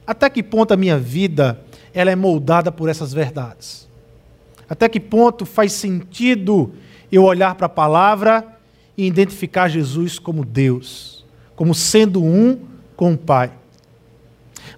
[0.06, 1.60] Até que ponto a minha vida
[1.92, 3.88] ela é moldada por essas verdades?
[4.68, 6.72] Até que ponto faz sentido
[7.10, 8.59] eu olhar para a palavra
[9.00, 11.24] e identificar Jesus como Deus,
[11.56, 13.50] como sendo um com o Pai.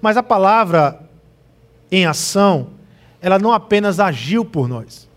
[0.01, 1.01] Mas a palavra
[1.91, 2.69] em ação,
[3.21, 5.09] ela não apenas agiu por nós,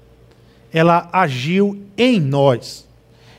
[0.74, 2.88] ela agiu em nós.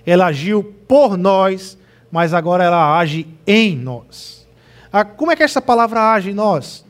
[0.06, 1.76] Ela agiu por nós,
[2.12, 4.46] mas agora ela age em nós.
[4.92, 6.84] Ah, como é que essa palavra age em nós?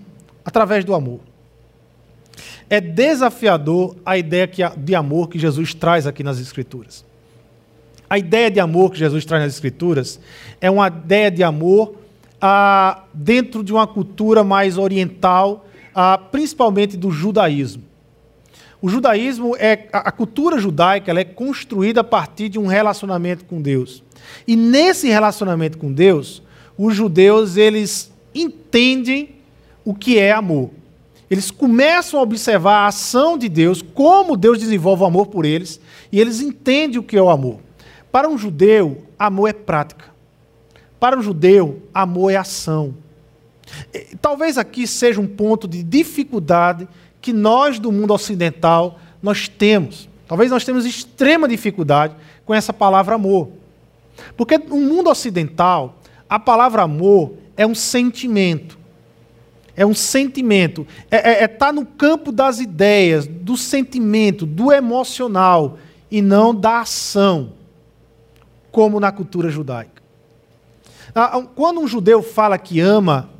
[0.44, 1.20] Através do amor.
[2.68, 7.05] É desafiador a ideia de amor que Jesus traz aqui nas Escrituras.
[8.08, 10.20] A ideia de amor que Jesus traz nas Escrituras
[10.60, 11.96] é uma ideia de amor
[12.40, 17.82] ah, dentro de uma cultura mais oriental, ah, principalmente do judaísmo.
[18.80, 23.60] O judaísmo é a cultura judaica, ela é construída a partir de um relacionamento com
[23.60, 24.02] Deus.
[24.46, 26.42] E nesse relacionamento com Deus,
[26.76, 29.30] os judeus eles entendem
[29.84, 30.70] o que é amor.
[31.28, 35.80] Eles começam a observar a ação de Deus, como Deus desenvolve o amor por eles,
[36.12, 37.65] e eles entendem o que é o amor.
[38.10, 40.06] Para um judeu, amor é prática.
[40.98, 42.94] Para um judeu, amor é ação.
[44.20, 46.88] Talvez aqui seja um ponto de dificuldade
[47.20, 50.08] que nós do mundo ocidental nós temos.
[50.26, 53.50] Talvez nós temos extrema dificuldade com essa palavra amor.
[54.36, 55.98] Porque no mundo ocidental,
[56.28, 58.78] a palavra amor é um sentimento.
[59.76, 60.86] É um sentimento.
[61.10, 65.78] É estar é, é tá no campo das ideias, do sentimento, do emocional,
[66.10, 67.52] e não da ação,
[68.76, 70.02] como na cultura judaica.
[71.14, 73.30] Ah, quando um judeu fala que ama,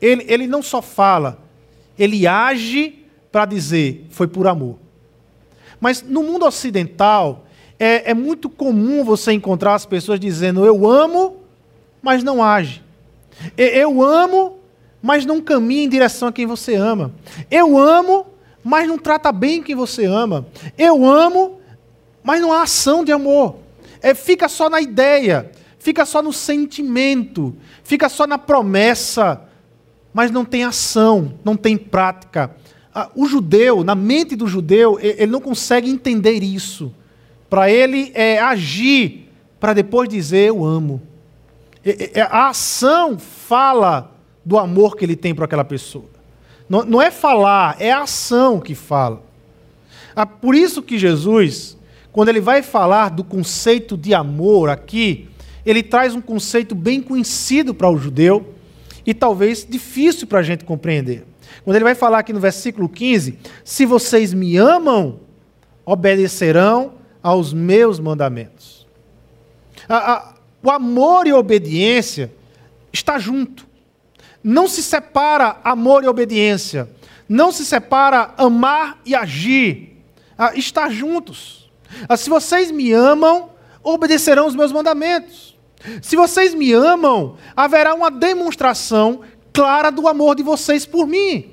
[0.00, 1.36] ele, ele não só fala,
[1.98, 4.78] ele age para dizer foi por amor.
[5.80, 7.44] Mas no mundo ocidental,
[7.76, 11.38] é, é muito comum você encontrar as pessoas dizendo eu amo,
[12.00, 12.80] mas não age.
[13.56, 14.60] Eu amo,
[15.02, 17.12] mas não caminha em direção a quem você ama.
[17.50, 18.28] Eu amo,
[18.62, 20.46] mas não trata bem quem você ama.
[20.78, 21.58] Eu amo,
[22.22, 23.66] mas não há ação de amor.
[24.02, 29.42] É, fica só na ideia, fica só no sentimento, fica só na promessa,
[30.12, 32.54] mas não tem ação, não tem prática.
[32.94, 36.94] Ah, o judeu, na mente do judeu, ele não consegue entender isso.
[37.48, 39.28] Para ele é agir
[39.58, 41.00] para depois dizer eu amo.
[42.30, 44.12] A ação fala
[44.44, 46.06] do amor que ele tem para aquela pessoa.
[46.68, 49.22] Não, é falar, é a ação que fala.
[50.14, 51.77] Ah, por isso que Jesus,
[52.12, 55.28] quando ele vai falar do conceito de amor aqui,
[55.64, 58.54] ele traz um conceito bem conhecido para o judeu
[59.04, 61.26] e talvez difícil para a gente compreender.
[61.64, 65.20] Quando ele vai falar aqui no versículo 15: Se vocês me amam,
[65.84, 68.86] obedecerão aos meus mandamentos.
[70.62, 72.32] o amor e a obediência
[72.92, 73.66] está junto.
[74.42, 76.88] Não se separa amor e obediência.
[77.28, 80.02] Não se separa amar e agir.
[80.36, 81.67] Ah, está juntos.
[82.16, 83.50] Se vocês me amam,
[83.82, 85.56] obedecerão os meus mandamentos.
[86.02, 89.20] Se vocês me amam, haverá uma demonstração
[89.52, 91.52] clara do amor de vocês por mim.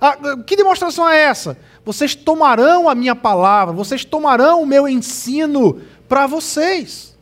[0.00, 0.16] Ah,
[0.46, 1.58] que demonstração é essa?
[1.84, 7.16] Vocês tomarão a minha palavra, vocês tomarão o meu ensino para vocês.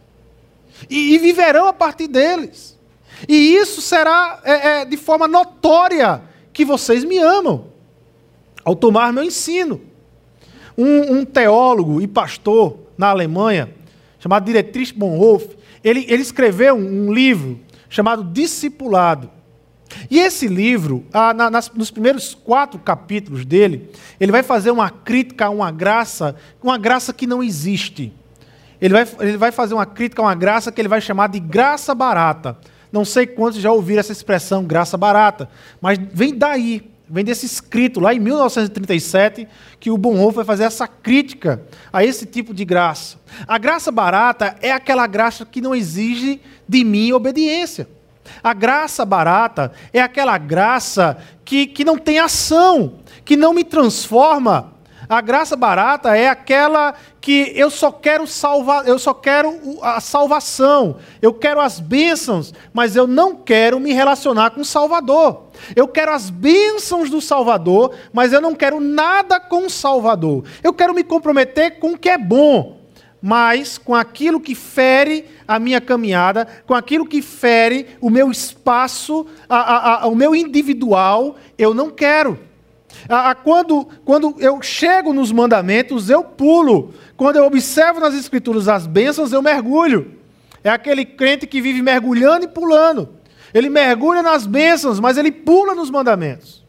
[0.91, 2.79] E, e, viverão a partir deles.
[3.27, 6.23] E isso será é, é, de forma notória
[6.53, 7.69] que vocês me amam,
[8.65, 9.81] ao tomar meu ensino.
[10.77, 13.71] Um, um teólogo e pastor na Alemanha,
[14.19, 19.31] chamado Dietrich Bonhoeffer, ele, ele escreveu um, um livro chamado Discipulado.
[20.11, 24.91] E esse livro, ah, na, nas, nos primeiros quatro capítulos dele, ele vai fazer uma
[24.91, 28.13] crítica a uma graça, uma graça que não existe.
[28.81, 31.41] Ele vai, ele vai fazer uma crítica a uma graça que ele vai chamar de
[31.41, 32.59] graça barata.
[32.93, 35.49] Não sei quantos já ouviram essa expressão, graça barata,
[35.81, 39.47] mas vem daí, vem desse escrito lá em 1937,
[39.79, 43.19] que o Bonhoeffer vai fazer essa crítica a esse tipo de graça.
[43.47, 47.89] A graça barata é aquela graça que não exige de mim obediência.
[48.43, 52.95] A graça barata é aquela graça que, que não tem ação,
[53.25, 54.75] que não me transforma.
[55.09, 60.97] A graça barata é aquela que eu só quero salvar, eu só quero a salvação,
[61.23, 65.45] eu quero as bênçãos, mas eu não quero me relacionar com o Salvador.
[65.75, 70.45] Eu quero as bênçãos do Salvador, mas eu não quero nada com o Salvador.
[70.63, 72.81] Eu quero me comprometer com o que é bom,
[73.23, 79.27] mas com aquilo que fere a minha caminhada, com aquilo que fere o meu espaço,
[79.49, 82.46] a, a, a, o meu individual, eu não quero.
[83.43, 86.93] Quando, quando eu chego nos mandamentos, eu pulo.
[87.17, 90.15] Quando eu observo nas Escrituras as bênçãos, eu mergulho.
[90.63, 93.09] É aquele crente que vive mergulhando e pulando.
[93.55, 96.65] Ele mergulha nas bênçãos, mas ele pula nos mandamentos.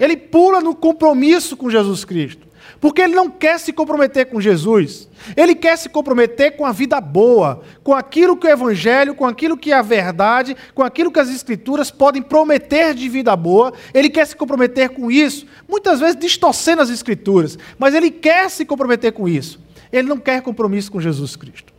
[0.00, 2.46] Ele pula no compromisso com Jesus Cristo.
[2.82, 5.08] Porque ele não quer se comprometer com Jesus.
[5.36, 9.56] Ele quer se comprometer com a vida boa, com aquilo que o Evangelho, com aquilo
[9.56, 13.72] que é a verdade, com aquilo que as Escrituras podem prometer de vida boa.
[13.94, 18.64] Ele quer se comprometer com isso, muitas vezes distorcendo as Escrituras, mas ele quer se
[18.64, 19.60] comprometer com isso.
[19.92, 21.72] Ele não quer compromisso com Jesus Cristo.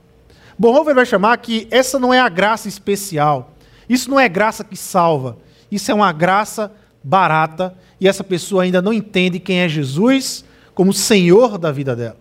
[0.57, 3.53] Bonhoeffer vai chamar que essa não é a graça especial.
[3.89, 5.37] Isso não é graça que salva.
[5.69, 6.71] Isso é uma graça
[7.03, 12.17] barata e essa pessoa ainda não entende quem é Jesus como Senhor da vida dela.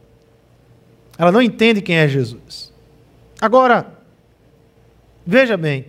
[1.18, 2.72] Ela não entende quem é Jesus.
[3.40, 3.98] Agora,
[5.26, 5.86] veja bem,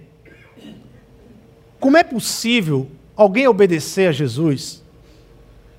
[1.80, 4.84] como é possível alguém obedecer a Jesus?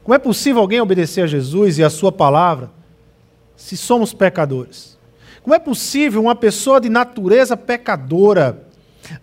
[0.02, 2.70] Como é possível alguém obedecer a Jesus e a Sua palavra
[3.56, 4.98] se somos pecadores?
[5.42, 8.66] Como é possível uma pessoa de natureza pecadora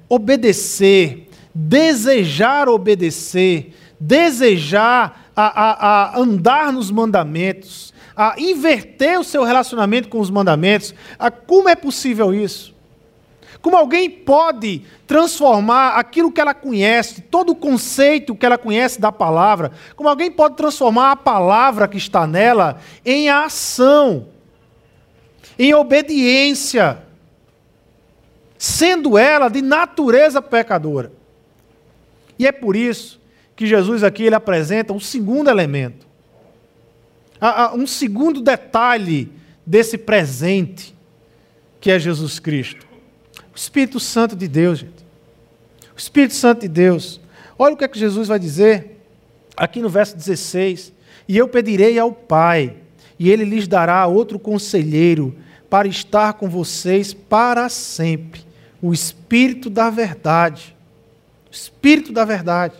[0.07, 10.09] obedecer, desejar obedecer, desejar a, a, a andar nos mandamentos, a inverter o seu relacionamento
[10.09, 10.93] com os mandamentos.
[11.17, 12.73] A, como é possível isso?
[13.61, 19.11] Como alguém pode transformar aquilo que ela conhece, todo o conceito que ela conhece da
[19.11, 24.27] palavra, como alguém pode transformar a palavra que está nela em ação,
[25.59, 27.03] em obediência?
[28.61, 31.11] sendo ela de natureza pecadora.
[32.37, 33.19] E é por isso
[33.55, 36.07] que Jesus aqui ele apresenta um segundo elemento,
[37.75, 39.31] um segundo detalhe
[39.65, 40.95] desse presente
[41.79, 42.87] que é Jesus Cristo.
[43.53, 45.05] O Espírito Santo de Deus, gente.
[45.95, 47.19] O Espírito Santo de Deus.
[47.57, 49.01] Olha o que é que Jesus vai dizer
[49.57, 50.93] aqui no verso 16:
[51.27, 52.77] E eu pedirei ao Pai,
[53.19, 55.35] e ele lhes dará outro conselheiro
[55.69, 58.41] para estar com vocês para sempre
[58.81, 60.75] o Espírito da Verdade.
[61.49, 62.75] O Espírito da Verdade.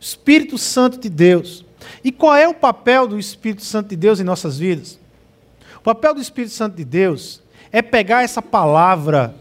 [0.00, 1.64] Espírito Santo de Deus.
[2.04, 4.98] E qual é o papel do Espírito Santo de Deus em nossas vidas?
[5.76, 7.42] O papel do Espírito Santo de Deus
[7.72, 9.34] é pegar essa palavra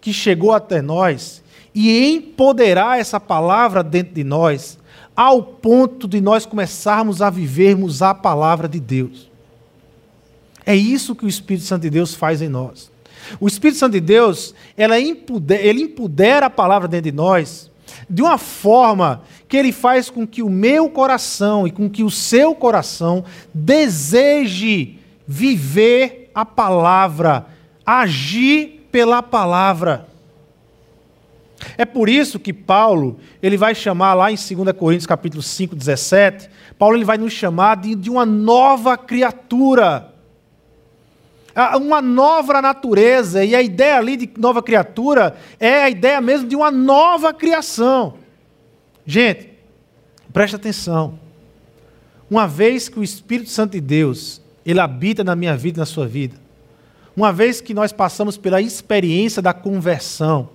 [0.00, 1.42] que chegou até nós
[1.74, 4.78] e empoderar essa palavra dentro de nós,
[5.14, 9.30] ao ponto de nós começarmos a vivermos a palavra de Deus.
[10.64, 12.90] É isso que o Espírito Santo de Deus faz em nós.
[13.40, 17.70] O Espírito Santo de Deus, ele empodera a palavra dentro de nós
[18.08, 22.10] de uma forma que ele faz com que o meu coração e com que o
[22.10, 27.46] seu coração deseje viver a palavra,
[27.84, 30.06] agir pela palavra.
[31.76, 36.50] É por isso que Paulo, ele vai chamar lá em 2 Coríntios capítulo 5, 17,
[36.78, 40.12] Paulo ele vai nos chamar de, de uma nova criatura
[41.78, 46.54] uma nova natureza, e a ideia ali de nova criatura é a ideia mesmo de
[46.54, 48.14] uma nova criação.
[49.06, 49.48] Gente,
[50.32, 51.18] preste atenção.
[52.30, 55.86] Uma vez que o Espírito Santo de Deus, ele habita na minha vida e na
[55.86, 56.36] sua vida,
[57.16, 60.50] uma vez que nós passamos pela experiência da conversão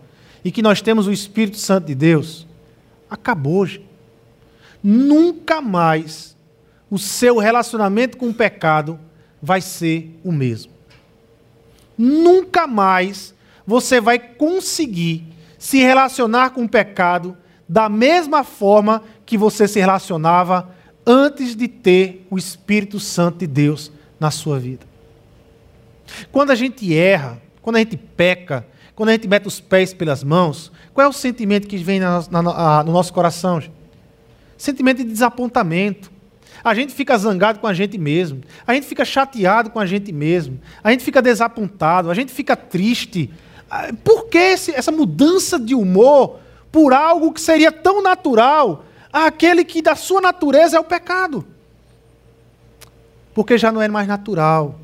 [0.45, 2.45] e que nós temos o Espírito Santo de Deus,
[3.09, 3.65] acabou.
[3.65, 3.89] Gente.
[4.83, 6.37] Nunca mais
[6.91, 8.99] o seu relacionamento com o pecado
[9.41, 10.80] vai ser o mesmo
[12.01, 13.33] nunca mais
[13.65, 15.23] você vai conseguir
[15.57, 17.37] se relacionar com o pecado
[17.69, 20.69] da mesma forma que você se relacionava
[21.05, 24.85] antes de ter o Espírito Santo de Deus na sua vida.
[26.31, 30.23] Quando a gente erra, quando a gente peca, quando a gente mete os pés pelas
[30.23, 33.61] mãos, qual é o sentimento que vem na, na, na, no nosso coração?
[34.57, 36.10] Sentimento de desapontamento,
[36.63, 38.41] a gente fica zangado com a gente mesmo.
[38.65, 40.59] A gente fica chateado com a gente mesmo.
[40.83, 42.09] A gente fica desapontado.
[42.09, 43.31] A gente fica triste.
[43.69, 46.39] Ah, por que essa mudança de humor
[46.71, 51.45] por algo que seria tão natural àquele que da sua natureza é o pecado?
[53.33, 54.79] Porque já não é mais natural.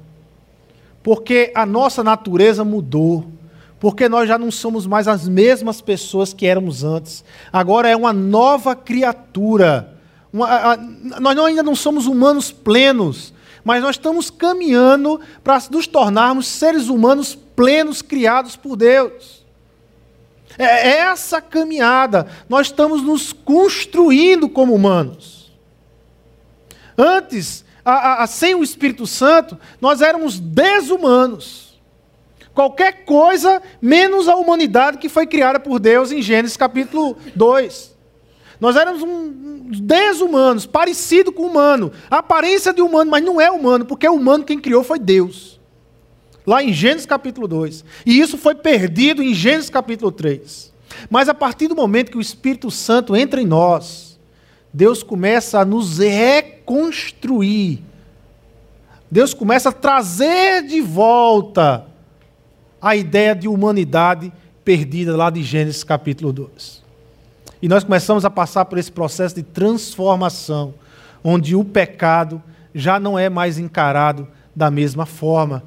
[1.04, 3.38] Porque a nossa natureza mudou
[3.80, 7.24] porque nós já não somos mais as mesmas pessoas que éramos antes.
[7.52, 9.97] Agora é uma nova criatura.
[10.32, 15.88] Uma, a, nós não, ainda não somos humanos plenos, mas nós estamos caminhando para nos
[15.88, 19.46] tornarmos seres humanos plenos criados por Deus.
[20.58, 25.52] É, é essa caminhada, nós estamos nos construindo como humanos.
[26.98, 31.80] Antes, a, a, sem o Espírito Santo, nós éramos desumanos.
[32.54, 37.97] Qualquer coisa menos a humanidade que foi criada por Deus em Gênesis capítulo 2.
[38.60, 41.92] Nós éramos um, desumanos, parecido com o humano.
[42.10, 45.60] A aparência de humano, mas não é humano, porque é humano quem criou foi Deus.
[46.46, 47.84] Lá em Gênesis capítulo 2.
[48.06, 50.74] E isso foi perdido em Gênesis capítulo 3.
[51.10, 54.18] Mas a partir do momento que o Espírito Santo entra em nós,
[54.74, 57.84] Deus começa a nos reconstruir.
[59.10, 61.86] Deus começa a trazer de volta
[62.82, 64.32] a ideia de humanidade
[64.64, 66.87] perdida lá de Gênesis capítulo 2.
[67.62, 70.74] E nós começamos a passar por esse processo de transformação,
[71.24, 72.42] onde o pecado
[72.74, 75.64] já não é mais encarado da mesma forma,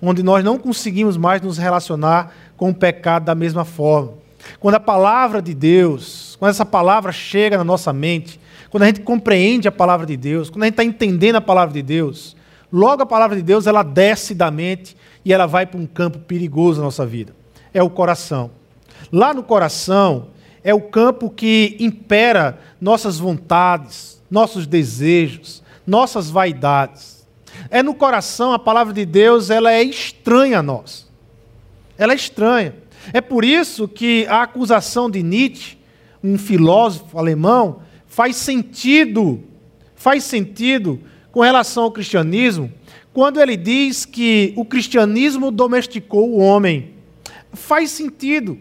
[0.00, 4.14] onde nós não conseguimos mais nos relacionar com o pecado da mesma forma.
[4.60, 8.40] Quando a palavra de Deus, quando essa palavra chega na nossa mente,
[8.70, 11.72] quando a gente compreende a palavra de Deus, quando a gente está entendendo a palavra
[11.72, 12.36] de Deus,
[12.72, 16.18] logo a palavra de Deus ela desce da mente e ela vai para um campo
[16.18, 17.34] perigoso na nossa vida.
[17.72, 18.50] É o coração.
[19.12, 20.28] Lá no coração
[20.64, 27.26] é o campo que impera nossas vontades, nossos desejos, nossas vaidades.
[27.70, 31.06] É no coração, a palavra de Deus, ela é estranha a nós.
[31.98, 32.74] Ela é estranha.
[33.12, 35.76] É por isso que a acusação de Nietzsche,
[36.22, 39.44] um filósofo alemão, faz sentido,
[39.94, 40.98] faz sentido
[41.30, 42.72] com relação ao cristianismo,
[43.12, 46.94] quando ele diz que o cristianismo domesticou o homem.
[47.52, 48.58] Faz sentido.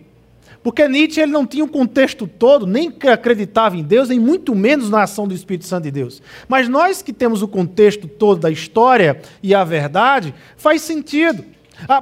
[0.64, 4.90] Porque Nietzsche ele não tinha um contexto todo, nem acreditava em Deus, nem muito menos
[4.90, 6.22] na ação do Espírito Santo de Deus.
[6.48, 11.44] Mas nós que temos o contexto todo da história e a verdade, faz sentido.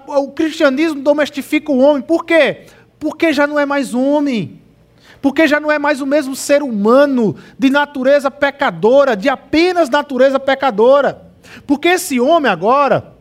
[0.08, 2.04] O cristianismo domestifica o homem.
[2.04, 2.66] Por quê?
[3.00, 4.62] Porque já não é mais homem.
[5.24, 10.40] Porque já não é mais o mesmo ser humano de natureza pecadora, de apenas natureza
[10.40, 11.32] pecadora.
[11.66, 13.14] Porque esse homem agora,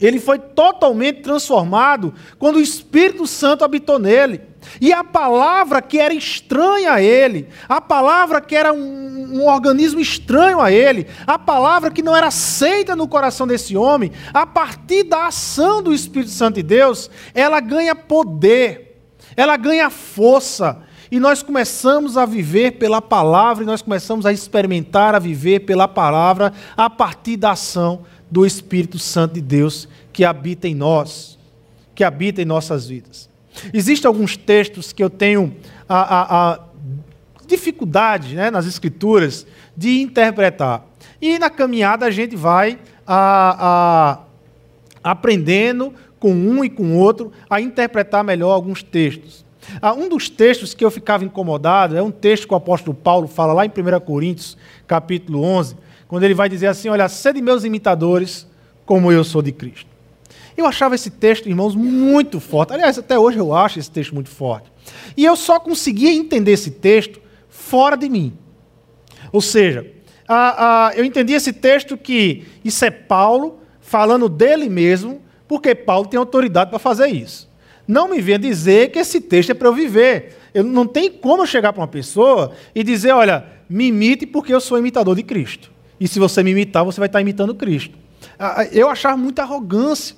[0.00, 4.40] ele foi totalmente transformado quando o Espírito Santo habitou nele.
[4.80, 10.00] E a palavra que era estranha a ele, a palavra que era um, um, organismo
[10.00, 15.04] estranho a ele, a palavra que não era aceita no coração desse homem, a partir
[15.04, 19.00] da ação do Espírito Santo de Deus, ela ganha poder,
[19.36, 20.82] ela ganha força.
[21.10, 25.86] E nós começamos a viver pela palavra, e nós começamos a experimentar a viver pela
[25.86, 31.38] palavra a partir da ação do Espírito Santo de Deus que habita em nós,
[31.94, 33.28] que habita em nossas vidas.
[33.72, 35.54] Existem alguns textos que eu tenho
[35.88, 36.60] a, a, a
[37.46, 39.46] dificuldade né, nas escrituras
[39.76, 40.84] de interpretar.
[41.20, 44.20] E na caminhada a gente vai a,
[45.02, 49.44] aprendendo com um e com outro a interpretar melhor alguns textos.
[49.80, 53.26] Ah, um dos textos que eu ficava incomodado é um texto que o apóstolo Paulo
[53.26, 55.76] fala lá em 1 Coríntios, capítulo 11,
[56.06, 58.46] quando ele vai dizer assim: Olha, sede meus imitadores,
[58.84, 59.95] como eu sou de Cristo.
[60.56, 62.72] Eu achava esse texto, irmãos, muito forte.
[62.72, 64.70] Aliás, até hoje eu acho esse texto muito forte.
[65.16, 68.32] E eu só conseguia entender esse texto fora de mim.
[69.32, 69.86] Ou seja,
[70.26, 76.06] a, a, eu entendi esse texto que isso é Paulo falando dele mesmo, porque Paulo
[76.06, 77.48] tem autoridade para fazer isso.
[77.86, 80.36] Não me venha dizer que esse texto é para eu viver.
[80.52, 84.60] Eu, não tem como chegar para uma pessoa e dizer, olha, me imite porque eu
[84.60, 85.70] sou imitador de Cristo.
[86.00, 87.96] E se você me imitar, você vai estar imitando Cristo.
[88.72, 90.16] Eu achava muita arrogância.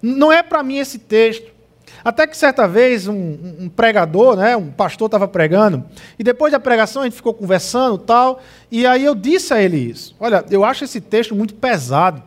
[0.00, 1.58] Não é para mim esse texto.
[2.04, 5.84] Até que certa vez um, um pregador, né, um pastor estava pregando,
[6.18, 8.40] e depois da pregação a gente ficou conversando tal,
[8.70, 10.14] e aí eu disse a ele isso.
[10.20, 12.22] Olha, eu acho esse texto muito pesado.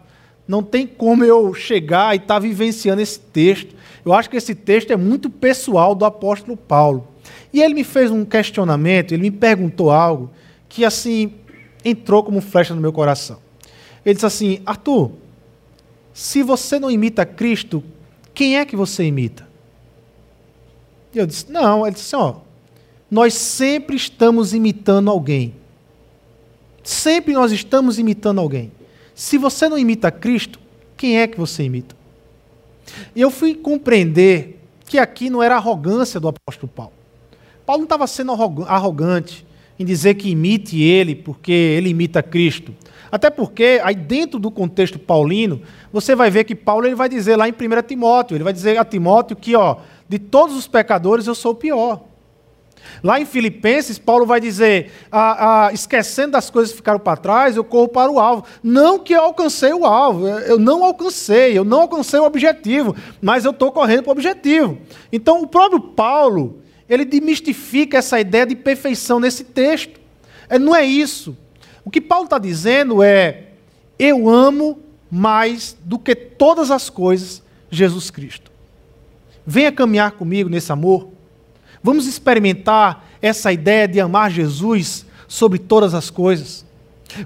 [0.47, 3.75] Não tem como eu chegar e estar tá vivenciando esse texto.
[4.03, 7.07] Eu acho que esse texto é muito pessoal do apóstolo Paulo.
[7.53, 10.31] E ele me fez um questionamento, ele me perguntou algo
[10.67, 11.33] que assim
[11.83, 13.37] entrou como flecha no meu coração.
[14.05, 15.11] Ele disse assim: Arthur,
[16.13, 17.83] se você não imita Cristo,
[18.33, 19.47] quem é que você imita?
[21.13, 21.85] E eu disse: Não.
[21.85, 22.37] Ele disse: Ó,
[23.09, 25.53] nós sempre estamos imitando alguém.
[26.83, 28.71] Sempre nós estamos imitando alguém.
[29.13, 30.59] Se você não imita Cristo,
[30.97, 31.95] quem é que você imita?
[33.15, 36.93] E eu fui compreender que aqui não era arrogância do apóstolo Paulo.
[37.65, 38.31] Paulo não estava sendo
[38.65, 39.45] arrogante
[39.77, 42.73] em dizer que imite ele porque ele imita Cristo.
[43.11, 47.35] Até porque, aí dentro do contexto paulino, você vai ver que Paulo ele vai dizer
[47.35, 47.55] lá em 1
[47.85, 51.55] Timóteo, ele vai dizer a Timóteo que, ó, de todos os pecadores eu sou o
[51.55, 52.01] pior.
[53.03, 57.55] Lá em Filipenses, Paulo vai dizer: ah, ah, esquecendo das coisas que ficaram para trás,
[57.55, 58.43] eu corro para o alvo.
[58.63, 63.45] Não que eu alcancei o alvo, eu não alcancei, eu não alcancei o objetivo, mas
[63.45, 64.77] eu estou correndo para o objetivo.
[65.11, 69.99] Então, o próprio Paulo, ele demistifica essa ideia de perfeição nesse texto.
[70.49, 71.37] É, não é isso.
[71.83, 73.47] O que Paulo está dizendo é:
[73.97, 74.79] eu amo
[75.09, 78.51] mais do que todas as coisas Jesus Cristo.
[79.45, 81.09] Venha caminhar comigo nesse amor.
[81.83, 86.65] Vamos experimentar essa ideia de amar Jesus sobre todas as coisas.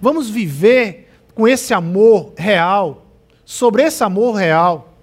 [0.01, 3.05] Vamos viver com esse amor real,
[3.43, 4.93] sobre esse amor real.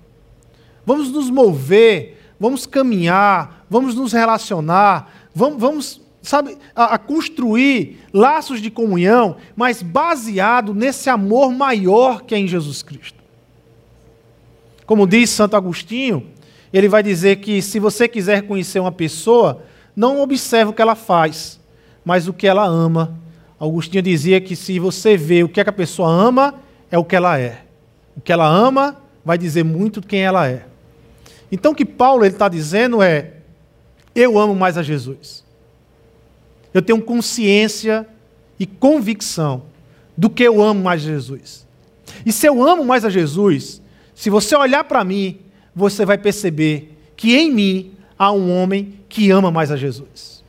[0.84, 8.61] Vamos nos mover, vamos caminhar, vamos nos relacionar, vamos, vamos sabe, a, a, construir laços
[8.62, 13.18] de comunhão, mas baseado nesse amor maior que é em Jesus Cristo.
[14.87, 16.27] Como diz Santo Agostinho,
[16.73, 19.62] ele vai dizer que se você quiser conhecer uma pessoa,
[19.97, 21.61] não observe o que ela faz,
[22.05, 23.18] mas o que ela ama.
[23.59, 26.55] Agostinho dizia que se você vê o que, é que a pessoa ama,
[26.91, 27.64] é o que ela é.
[28.16, 30.66] O que ela ama vai dizer muito quem ela é.
[31.51, 33.35] Então o que Paulo está dizendo é:
[34.14, 35.41] eu amo mais a Jesus
[36.73, 38.07] eu tenho consciência
[38.59, 39.64] e convicção
[40.16, 41.66] do que eu amo mais a Jesus.
[42.25, 43.83] E se eu amo mais a Jesus,
[44.14, 45.39] se você olhar para mim,
[45.75, 50.43] você vai perceber que em mim há um homem que ama mais a Jesus.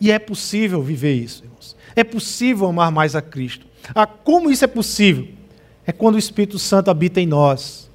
[0.00, 1.76] E é possível viver isso, irmãos.
[1.94, 3.66] É possível amar mais a Cristo.
[3.94, 5.28] Ah, como isso é possível?
[5.86, 7.90] É quando o Espírito Santo habita em nós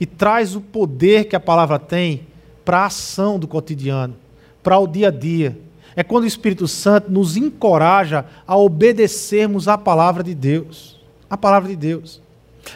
[0.00, 2.26] e traz o poder que a palavra tem
[2.64, 4.16] para a ação do cotidiano,
[4.62, 5.58] para o dia a dia
[5.96, 11.00] é quando o Espírito Santo nos encoraja a obedecermos à palavra de Deus.
[11.28, 12.20] A palavra de Deus.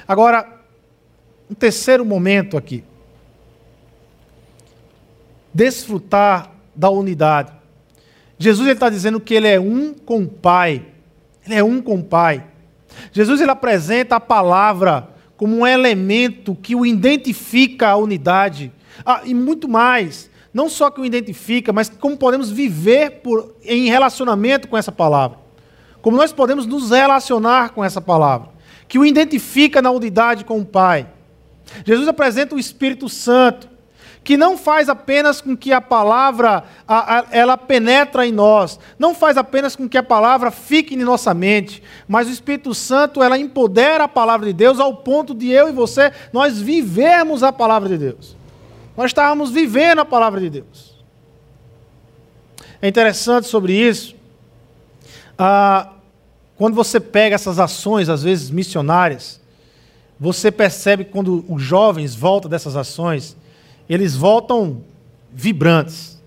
[0.06, 0.46] Agora,
[1.50, 2.84] um terceiro momento aqui.
[5.52, 7.52] Desfrutar da unidade.
[8.38, 10.84] Jesus está dizendo que ele é um com o Pai.
[11.44, 12.44] Ele é um com o Pai.
[13.12, 18.72] Jesus ele apresenta a palavra como um elemento que o identifica a unidade.
[19.04, 23.88] Ah, e muito mais, não só que o identifica, mas como podemos viver por, em
[23.88, 25.38] relacionamento com essa palavra.
[26.01, 28.51] Como nós podemos nos relacionar com essa palavra,
[28.86, 31.07] que o identifica na unidade com o Pai.
[31.84, 33.68] Jesus apresenta o Espírito Santo,
[34.24, 39.14] que não faz apenas com que a palavra a, a, ela penetra em nós, não
[39.14, 43.38] faz apenas com que a palavra fique em nossa mente, mas o Espírito Santo ela
[43.38, 47.88] empodera a palavra de Deus ao ponto de eu e você nós vivermos a palavra
[47.88, 48.38] de Deus.
[48.99, 50.99] Nós estávamos vivendo a palavra de Deus.
[52.82, 54.16] É interessante sobre isso.
[55.38, 55.92] Ah,
[56.57, 59.40] quando você pega essas ações, às vezes missionárias,
[60.18, 63.36] você percebe quando os jovens voltam dessas ações,
[63.88, 64.82] eles voltam
[65.32, 66.20] vibrantes.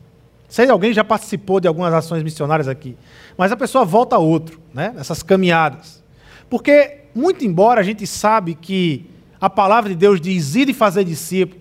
[0.47, 2.95] Sei se alguém já participou de algumas ações missionárias aqui,
[3.35, 4.95] mas a pessoa volta a outro, né?
[4.97, 6.01] Essas caminhadas.
[6.49, 9.09] Porque muito embora a gente sabe que
[9.41, 11.60] a palavra de Deus diz ir e fazer discípulo,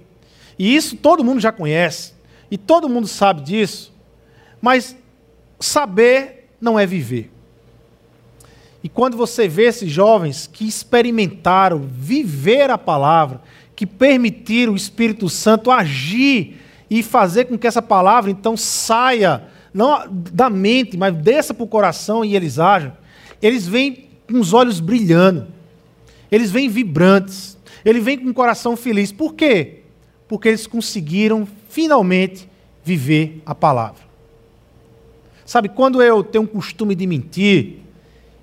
[0.60, 2.12] e isso todo mundo já conhece,
[2.50, 3.90] e todo mundo sabe disso,
[4.60, 4.94] mas
[5.58, 7.30] saber não é viver.
[8.84, 13.40] E quando você vê esses jovens que experimentaram viver a palavra,
[13.74, 20.06] que permitir o Espírito Santo agir e fazer com que essa palavra então saia, não
[20.10, 22.92] da mente, mas desça para o coração e eles ajam,
[23.40, 25.46] eles vêm com os olhos brilhando,
[26.30, 29.10] eles vêm vibrantes, eles vêm com o coração feliz.
[29.10, 29.79] Por quê?
[30.30, 32.48] Porque eles conseguiram finalmente
[32.84, 34.00] viver a palavra.
[35.44, 37.78] Sabe, quando eu tenho um costume de mentir,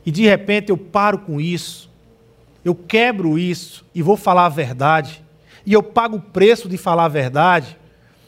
[0.06, 1.90] e de repente eu paro com isso,
[2.66, 5.24] eu quebro isso e vou falar a verdade,
[5.66, 7.78] e eu pago o preço de falar a verdade,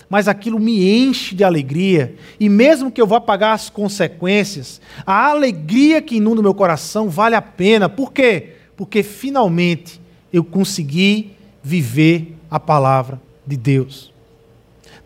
[0.10, 5.32] mas aquilo me enche de alegria, e mesmo que eu vá pagar as consequências, a
[5.32, 7.90] alegria que inunda o meu coração vale a pena.
[7.90, 8.54] Por quê?
[8.78, 10.00] Porque finalmente
[10.32, 14.14] eu consegui viver a palavra de Deus.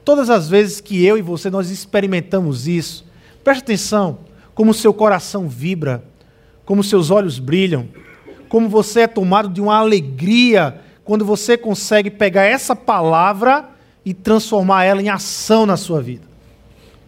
[0.04, 3.06] Todas as vezes que eu e você nós experimentamos isso,
[3.44, 4.20] preste atenção
[4.54, 6.04] como seu coração vibra,
[6.66, 7.88] como seus olhos brilham,
[8.50, 13.70] como você é tomado de uma alegria quando você consegue pegar essa palavra
[14.06, 16.33] e transformar ela em ação na sua vida.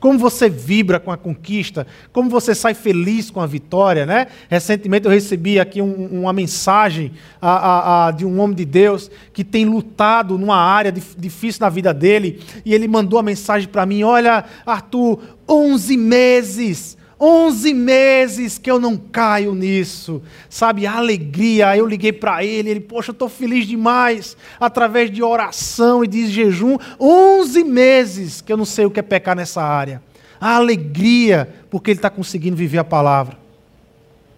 [0.05, 4.27] Como você vibra com a conquista, como você sai feliz com a vitória, né?
[4.47, 9.09] Recentemente eu recebi aqui um, uma mensagem a, a, a, de um homem de Deus
[9.33, 13.83] que tem lutado numa área difícil na vida dele e ele mandou a mensagem para
[13.83, 20.85] mim: Olha, Arthur, 11 meses 11 meses que eu não caio nisso, sabe?
[20.85, 21.75] A alegria.
[21.75, 26.27] Eu liguei para ele, ele, poxa, eu estou feliz demais, através de oração e de
[26.27, 26.77] jejum.
[26.99, 30.01] 11 meses que eu não sei o que é pecar nessa área.
[30.39, 33.37] A alegria, porque ele está conseguindo viver a palavra.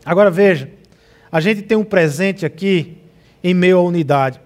[0.06, 0.70] Agora veja,
[1.32, 2.98] a gente tem um presente aqui
[3.44, 4.40] em meio à unidade.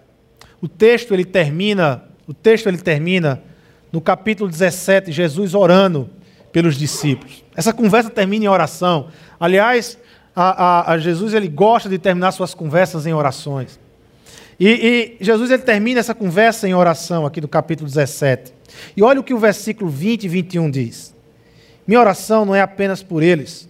[0.62, 3.44] O texto ele termina, o texto ele termina
[3.92, 6.10] no capítulo 17, Jesus orando
[6.52, 7.44] pelos discípulos.
[7.56, 9.08] Essa conversa termina em oração.
[9.40, 9.98] Aliás,
[10.36, 13.80] a, a, a Jesus ele gosta de terminar suas conversas em orações.
[14.60, 18.54] E, e, Jesus ele termina essa conversa em oração aqui do capítulo 17.
[18.96, 21.16] E olha o que o versículo 20 e 21 diz.
[21.88, 23.68] Minha oração não é apenas por eles,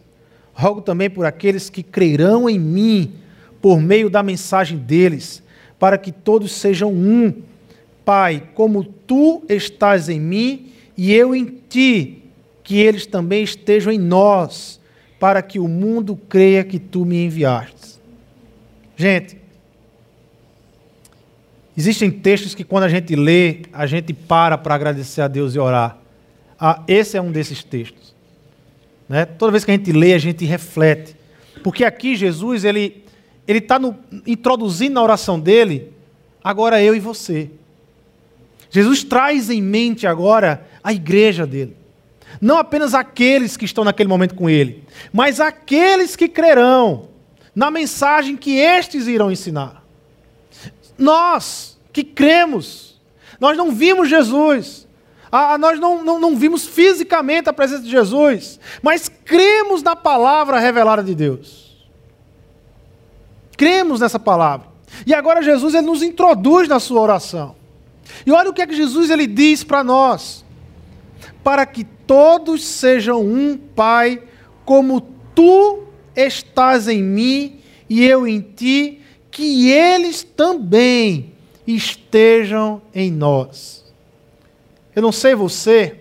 [0.54, 3.14] rogo também por aqueles que crerão em mim
[3.62, 5.42] por meio da mensagem deles,
[5.80, 7.34] para que todos sejam um.
[8.04, 12.21] Pai, como tu estás em mim e eu em ti,
[12.64, 14.80] que eles também estejam em nós,
[15.20, 18.00] para que o mundo creia que tu me enviaste.
[18.96, 19.38] Gente,
[21.78, 25.60] existem textos que quando a gente lê, a gente para para agradecer a Deus e
[25.60, 25.98] orar.
[26.60, 28.16] Ah, esse é um desses textos.
[29.10, 29.26] Né?
[29.26, 31.16] Toda vez que a gente lê, a gente reflete.
[31.64, 33.02] Porque aqui Jesus, ele
[33.48, 33.80] ele está
[34.26, 35.92] introduzindo na oração dele,
[36.44, 37.50] agora eu e você.
[38.70, 41.76] Jesus traz em mente agora a igreja dele.
[42.42, 44.84] Não apenas aqueles que estão naquele momento com ele,
[45.14, 47.10] mas aqueles que crerão
[47.56, 49.84] na mensagem que estes irão ensinar.
[50.98, 53.00] Nós que cremos,
[53.40, 54.88] nós não vimos Jesus,
[55.32, 60.60] ah, nós não, não, não vimos fisicamente a presença de Jesus, mas cremos na palavra
[60.60, 61.88] revelada de Deus.
[63.56, 64.68] Cremos nessa palavra.
[65.06, 67.56] E agora Jesus ele nos introduz na sua oração.
[68.26, 70.44] E olha o que é que Jesus ele diz para nós
[71.44, 74.22] para que todos sejam um, Pai,
[74.66, 75.02] como
[75.34, 75.84] tu
[76.16, 81.34] estás em mim e eu em ti, que eles também
[81.66, 83.84] estejam em nós.
[84.96, 86.00] Eu não sei você,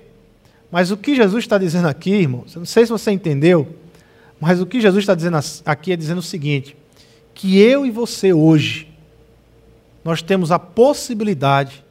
[0.71, 3.77] mas o que Jesus está dizendo aqui, irmãos, eu não sei se você entendeu,
[4.41, 6.77] mas o que Jesus está dizendo aqui é dizendo o seguinte:
[7.35, 8.89] que eu e você hoje
[10.05, 11.85] nós temos a possibilidade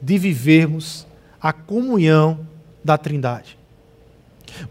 [0.00, 1.06] de vivermos
[1.40, 2.47] a comunhão
[2.88, 3.58] da Trindade.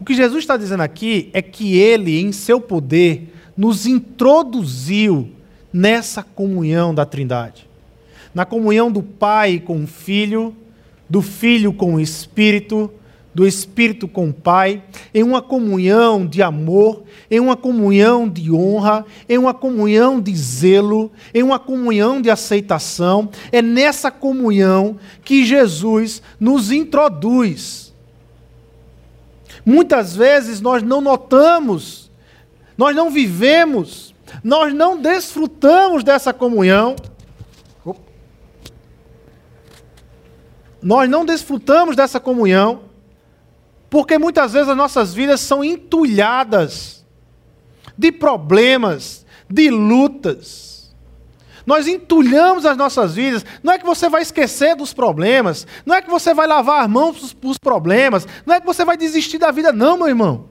[0.00, 5.30] O que Jesus está dizendo aqui é que ele, em seu poder, nos introduziu
[5.72, 7.68] nessa comunhão da Trindade.
[8.34, 10.54] Na comunhão do Pai com o Filho,
[11.08, 12.90] do Filho com o Espírito,
[13.32, 14.82] do Espírito com o Pai,
[15.14, 21.12] em uma comunhão de amor, em uma comunhão de honra, em uma comunhão de zelo,
[21.32, 23.28] em uma comunhão de aceitação.
[23.52, 27.87] É nessa comunhão que Jesus nos introduz.
[29.68, 32.10] Muitas vezes nós não notamos,
[32.74, 36.96] nós não vivemos, nós não desfrutamos dessa comunhão.
[40.80, 42.84] Nós não desfrutamos dessa comunhão
[43.90, 47.04] porque muitas vezes as nossas vidas são entulhadas
[47.96, 50.67] de problemas, de lutas.
[51.68, 53.44] Nós entulhamos as nossas vidas.
[53.62, 55.66] Não é que você vai esquecer dos problemas.
[55.84, 58.26] Não é que você vai lavar as mãos para os problemas.
[58.46, 60.48] Não é que você vai desistir da vida, não, meu irmão.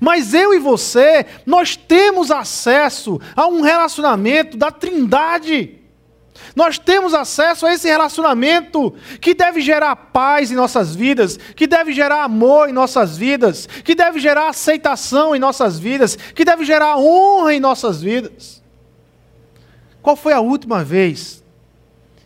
[0.00, 5.78] Mas eu e você, nós temos acesso a um relacionamento da Trindade.
[6.56, 11.92] Nós temos acesso a esse relacionamento que deve gerar paz em nossas vidas, que deve
[11.92, 16.96] gerar amor em nossas vidas, que deve gerar aceitação em nossas vidas, que deve gerar
[16.96, 18.61] honra em nossas vidas.
[20.02, 21.42] Qual foi a última vez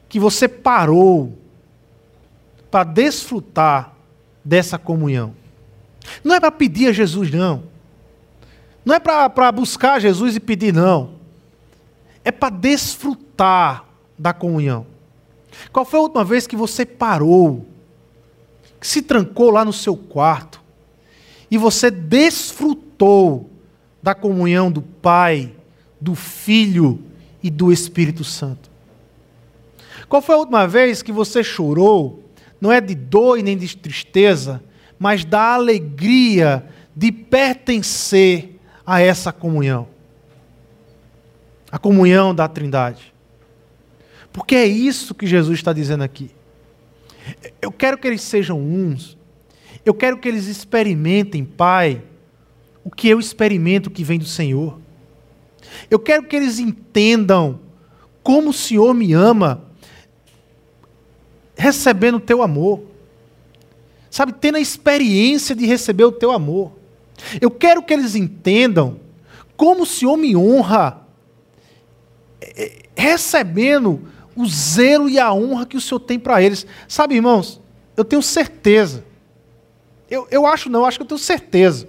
[0.08, 1.36] que você parou
[2.70, 3.92] para desfrutar
[4.42, 5.34] dessa comunhão?
[6.24, 7.64] Não é para pedir a Jesus, não.
[8.84, 11.16] Não é para buscar Jesus e pedir, não.
[12.24, 13.84] É para desfrutar
[14.18, 14.86] da comunhão?
[15.72, 17.66] Qual foi a última vez que você parou,
[18.80, 20.62] que se trancou lá no seu quarto
[21.50, 23.50] e você desfrutou
[24.02, 25.52] da comunhão do Pai,
[26.00, 27.02] do Filho
[27.46, 28.68] e do Espírito Santo?
[30.08, 32.24] Qual foi a última vez que você chorou,
[32.60, 34.60] não é de dor e nem de tristeza,
[34.98, 39.86] mas da alegria de pertencer a essa comunhão?
[41.70, 43.14] A comunhão da Trindade.
[44.32, 46.30] Porque é isso que Jesus está dizendo aqui.
[47.62, 49.16] Eu quero que eles sejam uns.
[49.84, 52.02] Eu quero que eles experimentem, Pai,
[52.82, 54.80] o que eu experimento que vem do Senhor.
[55.90, 57.60] Eu quero que eles entendam
[58.22, 59.62] como o Senhor me ama,
[61.56, 62.82] recebendo o teu amor.
[64.10, 66.72] Sabe, tendo a experiência de receber o teu amor.
[67.40, 68.98] Eu quero que eles entendam
[69.56, 71.02] como o Senhor me honra,
[72.40, 76.66] eh, recebendo o zelo e a honra que o Senhor tem para eles.
[76.86, 77.60] Sabe, irmãos,
[77.96, 79.04] eu tenho certeza,
[80.10, 81.88] eu, eu acho não, eu acho que eu tenho certeza,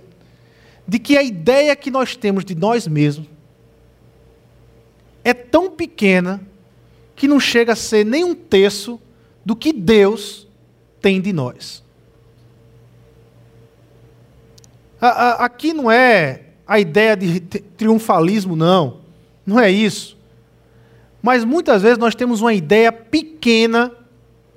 [0.87, 3.27] de que a ideia que nós temos de nós mesmos
[5.29, 6.41] é tão pequena
[7.13, 8.97] que não chega a ser nem um terço
[9.43, 10.47] do que Deus
[11.01, 11.83] tem de nós.
[15.01, 19.01] Aqui não é a ideia de triunfalismo, não.
[19.45, 20.17] Não é isso.
[21.21, 23.91] Mas muitas vezes nós temos uma ideia pequena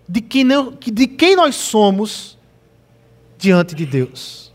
[0.08, 2.38] de, que não, de quem nós somos
[3.36, 4.52] diante de Deus.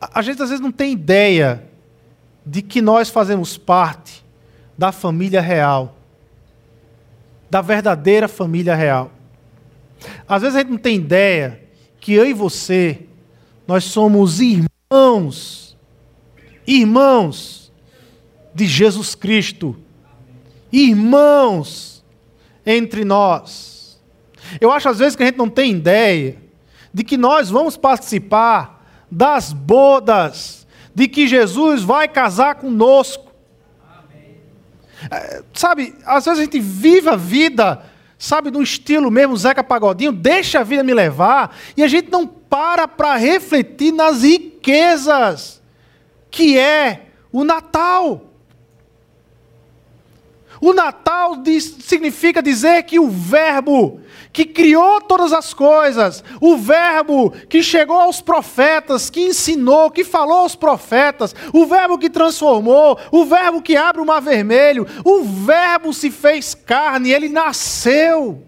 [0.00, 1.62] A gente às vezes não tem ideia
[2.46, 4.24] de que nós fazemos parte
[4.78, 5.96] da família real,
[7.50, 9.10] da verdadeira família real.
[10.28, 11.62] Às vezes a gente não tem ideia
[11.98, 13.00] que eu e você,
[13.66, 15.76] nós somos irmãos,
[16.66, 17.72] irmãos
[18.54, 19.76] de Jesus Cristo
[20.72, 22.04] irmãos
[22.64, 24.00] entre nós.
[24.60, 26.38] Eu acho às vezes que a gente não tem ideia
[26.92, 30.65] de que nós vamos participar das bodas,
[30.96, 33.30] de que Jesus vai casar conosco.
[35.10, 37.84] É, sabe, às vezes a gente vive a vida,
[38.18, 42.26] sabe, no estilo mesmo Zeca Pagodinho, deixa a vida me levar, e a gente não
[42.26, 45.62] para para refletir nas riquezas
[46.30, 48.25] que é o Natal.
[50.66, 54.00] O Natal diz, significa dizer que o Verbo
[54.32, 60.38] que criou todas as coisas, o Verbo que chegou aos profetas, que ensinou, que falou
[60.38, 65.94] aos profetas, o Verbo que transformou, o Verbo que abre o mar vermelho, o Verbo
[65.94, 68.42] se fez carne, ele nasceu.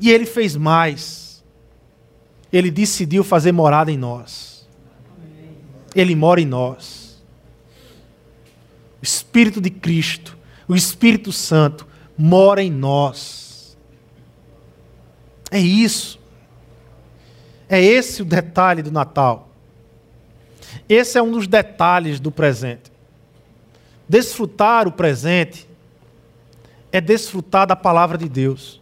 [0.00, 1.44] E ele fez mais.
[2.50, 4.66] Ele decidiu fazer morada em nós.
[5.94, 7.03] Ele mora em nós.
[9.04, 10.34] O Espírito de Cristo,
[10.66, 11.86] o Espírito Santo,
[12.16, 13.76] mora em nós.
[15.50, 16.18] É isso.
[17.68, 19.50] É esse o detalhe do Natal.
[20.88, 22.90] Esse é um dos detalhes do presente.
[24.08, 25.68] desfrutar o presente
[26.90, 28.80] é desfrutar da palavra de Deus.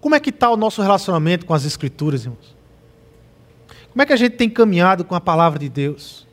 [0.00, 2.56] como é que está o nosso relacionamento com as Escrituras, irmãos?
[3.92, 6.23] Como é que a gente tem caminhado com a palavra de Deus?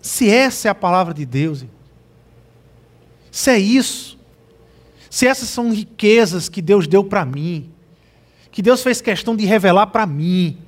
[0.00, 1.64] Se essa é a palavra de Deus,
[3.30, 4.18] se é isso,
[5.10, 7.70] se essas são riquezas que Deus deu para mim,
[8.50, 10.58] que Deus fez questão de revelar para mim,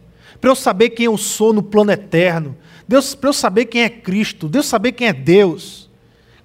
[0.40, 2.56] para eu saber quem eu sou no plano eterno,
[2.86, 5.90] Deus, para eu saber quem é Cristo, Deus saber quem é Deus,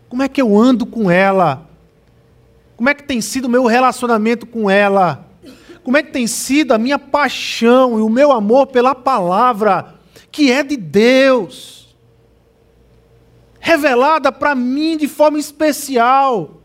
[0.10, 1.70] como é que eu ando com ela?
[2.78, 5.28] Como é que tem sido o meu relacionamento com ela?
[5.84, 9.96] Como é que tem sido a minha paixão e o meu amor pela palavra,
[10.32, 11.85] que é de Deus,
[13.66, 16.62] revelada para mim de forma especial?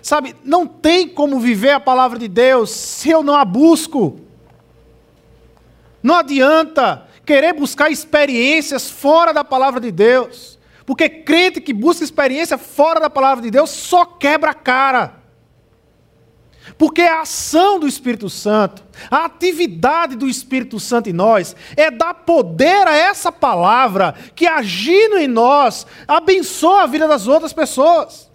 [0.00, 4.18] Sabe, não tem como viver a palavra de Deus se eu não a busco.
[6.02, 10.58] Não adianta querer buscar experiências fora da palavra de Deus.
[10.86, 15.25] Porque crente que busca experiência fora da palavra de Deus só quebra a cara.
[16.76, 22.14] Porque a ação do Espírito Santo, a atividade do Espírito Santo em nós, é dar
[22.14, 28.26] poder a essa palavra que, agindo em nós, abençoa a vida das outras pessoas.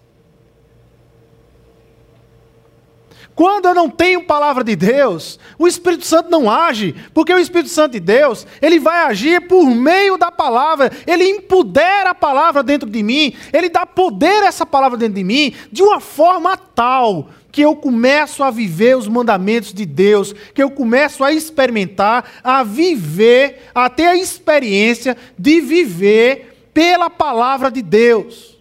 [3.34, 7.70] Quando eu não tenho palavra de Deus, o Espírito Santo não age, porque o Espírito
[7.70, 12.90] Santo de Deus, ele vai agir por meio da palavra, ele empodera a palavra dentro
[12.90, 17.30] de mim, ele dá poder a essa palavra dentro de mim, de uma forma tal
[17.52, 22.64] que eu começo a viver os mandamentos de Deus, que eu começo a experimentar, a
[22.64, 28.58] viver, a ter a experiência de viver pela palavra de Deus,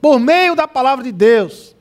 [0.00, 1.76] por meio da palavra de Deus.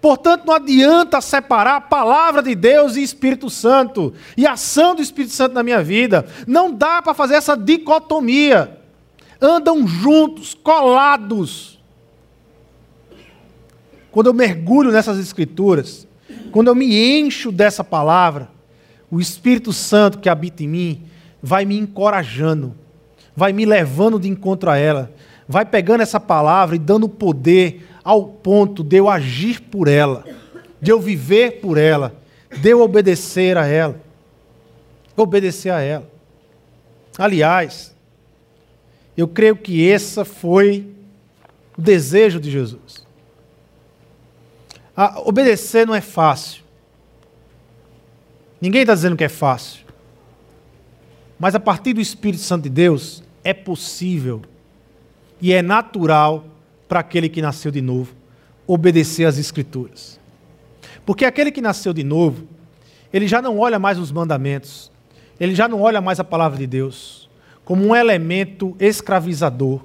[0.00, 5.02] Portanto, não adianta separar a palavra de Deus e Espírito Santo e a ação do
[5.02, 6.26] Espírito Santo na minha vida.
[6.46, 8.80] Não dá para fazer essa dicotomia.
[9.40, 11.75] Andam juntos, colados.
[14.16, 16.08] Quando eu mergulho nessas escrituras,
[16.50, 18.48] quando eu me encho dessa palavra,
[19.10, 21.02] o Espírito Santo que habita em mim
[21.42, 22.74] vai me encorajando,
[23.36, 25.12] vai me levando de encontro a ela,
[25.46, 30.24] vai pegando essa palavra e dando poder ao ponto de eu agir por ela,
[30.80, 32.18] de eu viver por ela,
[32.56, 34.00] de eu obedecer a ela.
[35.14, 36.10] Obedecer a ela.
[37.18, 37.94] Aliás,
[39.14, 40.86] eu creio que esse foi
[41.76, 43.05] o desejo de Jesus.
[44.96, 46.62] A obedecer não é fácil.
[48.60, 49.84] Ninguém está dizendo que é fácil.
[51.38, 54.42] Mas a partir do Espírito Santo de Deus, é possível
[55.40, 56.44] e é natural
[56.88, 58.14] para aquele que nasceu de novo
[58.66, 60.18] obedecer às Escrituras.
[61.04, 62.48] Porque aquele que nasceu de novo,
[63.12, 64.90] ele já não olha mais os mandamentos,
[65.38, 67.26] ele já não olha mais a palavra de Deus
[67.66, 69.80] como um elemento escravizador,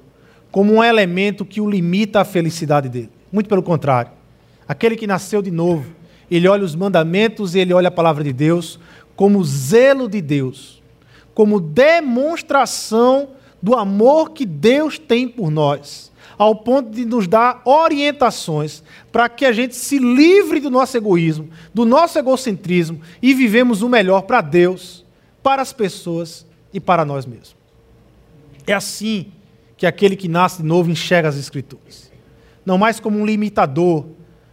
[0.51, 3.09] como um elemento que o limita à felicidade dele.
[3.31, 4.11] Muito pelo contrário.
[4.67, 5.93] Aquele que nasceu de novo,
[6.29, 8.79] ele olha os mandamentos e ele olha a palavra de Deus
[9.15, 10.81] como zelo de Deus,
[11.33, 13.29] como demonstração
[13.61, 19.45] do amor que Deus tem por nós ao ponto de nos dar orientações para que
[19.45, 24.41] a gente se livre do nosso egoísmo, do nosso egocentrismo e vivemos o melhor para
[24.41, 25.05] Deus,
[25.43, 26.43] para as pessoas
[26.73, 27.55] e para nós mesmos.
[28.65, 29.27] É assim
[29.77, 32.11] que aquele que nasce de novo enxerga as Escrituras.
[32.65, 34.07] Não mais como um limitador,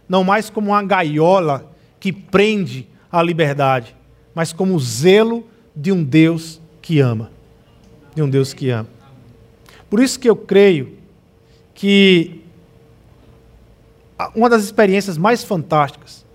[0.09, 3.95] não mais como uma gaiola que prende a liberdade,
[4.33, 7.31] mas como o zelo de um Deus que ama.
[8.15, 8.89] De um Deus que ama.
[9.89, 10.97] Por isso que eu creio
[11.75, 12.43] que
[14.35, 16.25] uma das experiências mais fantásticas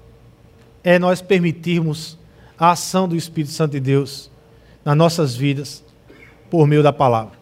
[0.83, 2.17] é nós permitirmos
[2.59, 4.31] a ação do Espírito Santo de Deus
[4.85, 5.85] nas nossas vidas
[6.51, 7.37] por meio da palavra.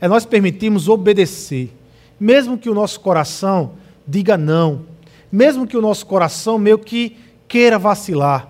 [0.00, 1.70] É nós permitirmos obedecer,
[2.18, 3.72] mesmo que o nosso coração
[4.06, 4.86] diga não,
[5.30, 7.16] mesmo que o nosso coração meio que
[7.46, 8.48] queira vacilar,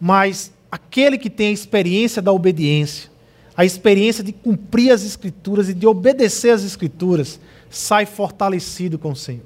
[0.00, 3.10] mas aquele que tem a experiência da obediência,
[3.56, 7.38] a experiência de cumprir as Escrituras e de obedecer às Escrituras,
[7.68, 9.44] sai fortalecido com o Senhor.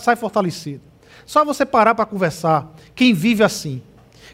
[0.00, 0.80] Sai fortalecido.
[1.24, 2.74] Só você parar para conversar.
[2.94, 3.80] Quem vive assim,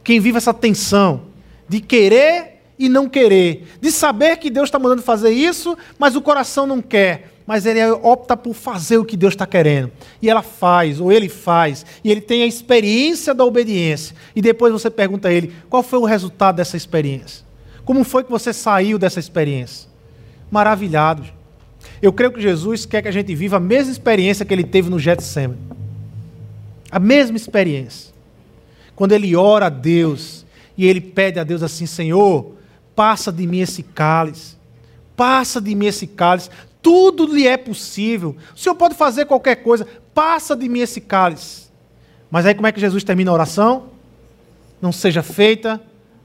[0.03, 1.27] quem vive essa tensão
[1.69, 6.23] de querer e não querer, de saber que Deus está mandando fazer isso, mas o
[6.23, 9.93] coração não quer, mas ele opta por fazer o que Deus está querendo.
[10.21, 14.17] E ela faz, ou ele faz, e ele tem a experiência da obediência.
[14.35, 17.45] E depois você pergunta a ele: qual foi o resultado dessa experiência?
[17.85, 19.89] Como foi que você saiu dessa experiência?
[20.51, 21.25] Maravilhado.
[22.01, 24.89] Eu creio que Jesus quer que a gente viva a mesma experiência que ele teve
[24.89, 25.59] no Getsemane.
[26.91, 28.15] A mesma experiência.
[28.97, 30.47] Quando ele ora a Deus
[30.79, 32.53] e ele pede a Deus assim: Senhor,
[32.97, 34.57] passa de mim esse cálice.
[35.15, 36.49] Passa de mim esse cálice.
[36.85, 38.37] Tudo lhe é possível.
[38.55, 39.87] O Senhor pode fazer qualquer coisa.
[40.13, 41.69] Passa de mim esse cálice.
[42.31, 43.85] Mas aí como é que Jesus termina a oração?
[44.83, 45.81] Não seja feita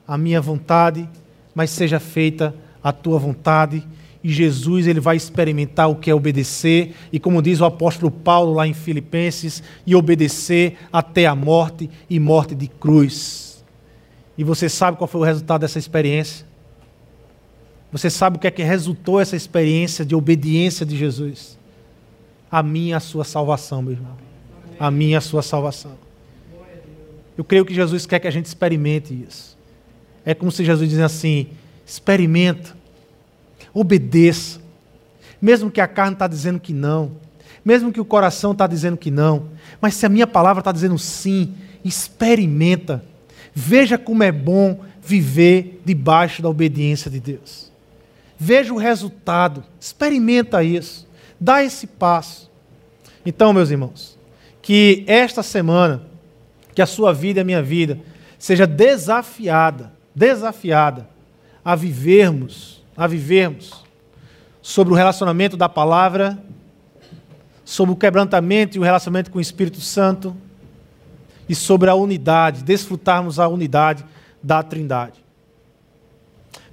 [0.06, 1.10] a minha vontade,
[1.56, 2.54] mas seja feita
[2.84, 3.88] a tua vontade.
[4.22, 8.52] E Jesus ele vai experimentar o que é obedecer, e como diz o apóstolo Paulo
[8.52, 13.64] lá em Filipenses, e obedecer até a morte e morte de cruz.
[14.38, 16.49] E você sabe qual foi o resultado dessa experiência?
[17.92, 21.58] Você sabe o que é que resultou essa experiência de obediência de Jesus?
[22.52, 24.16] A minha a sua salvação, meu irmão.
[24.80, 25.98] A minha a sua salvação.
[27.38, 29.58] Eu creio que Jesus quer que a gente experimente isso.
[30.26, 31.48] É como se Jesus dizia assim:
[31.86, 32.76] experimenta,
[33.74, 34.60] obedeça,
[35.42, 37.14] mesmo que a carne está dizendo que não,
[37.64, 39.48] mesmo que o coração está dizendo que não,
[39.82, 43.04] mas se a minha palavra está dizendo sim, experimenta,
[43.54, 47.69] veja como é bom viver debaixo da obediência de Deus.
[48.40, 51.06] Veja o resultado, experimenta isso,
[51.38, 52.50] dá esse passo.
[53.26, 54.18] Então, meus irmãos,
[54.62, 56.04] que esta semana,
[56.74, 58.00] que a sua vida e a minha vida
[58.38, 61.10] seja desafiada, desafiada
[61.66, 63.84] a vivermos, a vivermos
[64.62, 66.42] sobre o relacionamento da palavra,
[67.66, 70.36] sobre o quebrantamento e o relacionamento com o Espírito Santo
[71.50, 74.06] e sobre a unidade, desfrutarmos a unidade
[74.42, 75.29] da Trindade.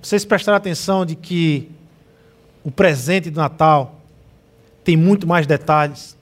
[0.07, 1.69] Vocês prestaram atenção de que
[2.63, 4.01] o presente do Natal
[4.85, 6.17] tem muito mais detalhes.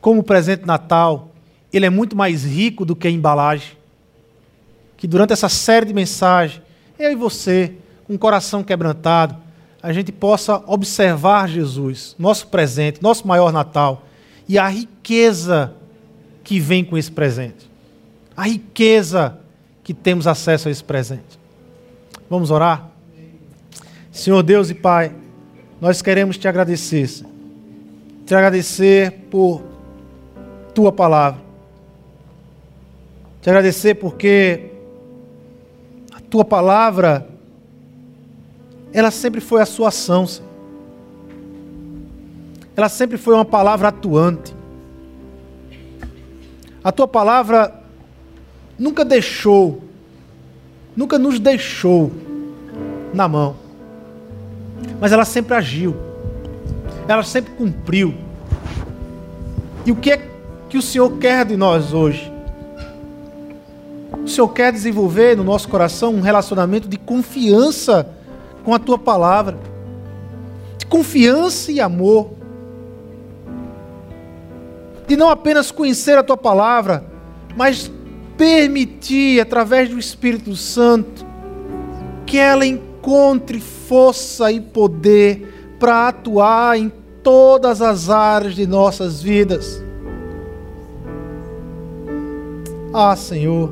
[0.00, 1.30] Como o presente do Natal,
[1.72, 3.76] ele é muito mais rico do que a embalagem.
[4.96, 6.60] Que durante essa série de mensagens,
[6.98, 7.74] eu e você,
[8.08, 9.36] com o coração quebrantado,
[9.80, 14.04] a gente possa observar Jesus, nosso presente, nosso maior Natal,
[14.48, 15.72] e a riqueza
[16.42, 17.70] que vem com esse presente.
[18.36, 19.38] A riqueza
[19.84, 21.35] que temos acesso a esse presente.
[22.28, 22.90] Vamos orar?
[24.10, 25.14] Senhor Deus e Pai,
[25.80, 27.08] nós queremos te agradecer,
[28.24, 29.62] te agradecer por
[30.74, 31.40] tua palavra,
[33.40, 34.72] te agradecer porque
[36.12, 37.28] a tua palavra,
[38.92, 40.26] ela sempre foi a sua ação,
[42.74, 44.52] ela sempre foi uma palavra atuante.
[46.82, 47.82] A tua palavra
[48.76, 49.85] nunca deixou
[50.96, 52.10] nunca nos deixou
[53.12, 53.56] na mão.
[55.00, 55.94] Mas ela sempre agiu.
[57.06, 58.14] Ela sempre cumpriu.
[59.84, 60.28] E o que é
[60.68, 62.32] que o Senhor quer de nós hoje?
[64.24, 68.08] O Senhor quer desenvolver no nosso coração um relacionamento de confiança
[68.64, 69.56] com a tua palavra,
[70.76, 72.30] de confiança e amor,
[75.06, 77.04] de não apenas conhecer a tua palavra,
[77.56, 77.90] mas
[78.36, 81.24] permitir, através do Espírito Santo,
[82.24, 89.82] que ela encontre força e poder para atuar em todas as áreas de nossas vidas.
[92.92, 93.70] Ah, Senhor,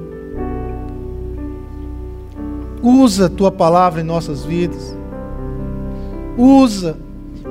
[2.83, 4.95] usa a tua palavra em nossas vidas.
[6.37, 6.99] Usa,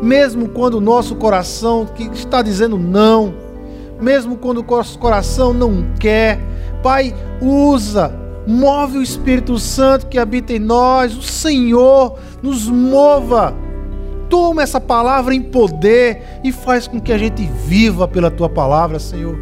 [0.01, 3.33] mesmo quando o nosso coração que está dizendo não,
[3.99, 6.39] mesmo quando o nosso coração não quer,
[6.83, 8.13] Pai, usa,
[8.45, 13.55] move o Espírito Santo que habita em nós, o Senhor nos mova.
[14.29, 18.99] Toma essa palavra em poder e faz com que a gente viva pela tua palavra,
[18.99, 19.39] Senhor.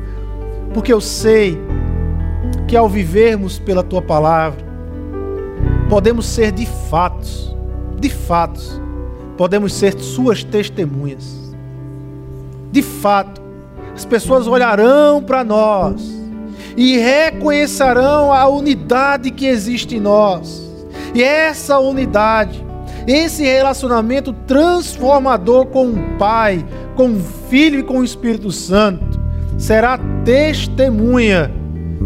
[0.72, 1.58] Porque eu sei
[2.68, 4.64] que ao vivermos pela tua palavra,
[5.90, 7.56] podemos ser de fatos,
[8.00, 8.80] de fatos,
[9.36, 11.56] podemos ser suas testemunhas.
[12.72, 13.42] De fato,
[13.96, 16.21] as pessoas olharão para nós
[16.82, 20.64] e reconhecerão a unidade que existe em nós.
[21.14, 22.66] E essa unidade,
[23.06, 27.20] esse relacionamento transformador com o Pai, com o
[27.52, 29.22] Filho e com o Espírito Santo,
[29.60, 31.52] será testemunha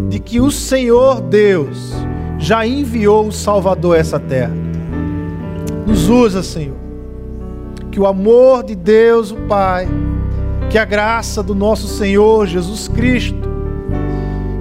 [0.09, 1.93] de que o Senhor Deus
[2.37, 4.51] já enviou o Salvador a essa terra.
[5.87, 6.75] Nos usa, Senhor.
[7.89, 9.87] Que o amor de Deus, o Pai,
[10.69, 13.44] que a graça do nosso Senhor Jesus Cristo,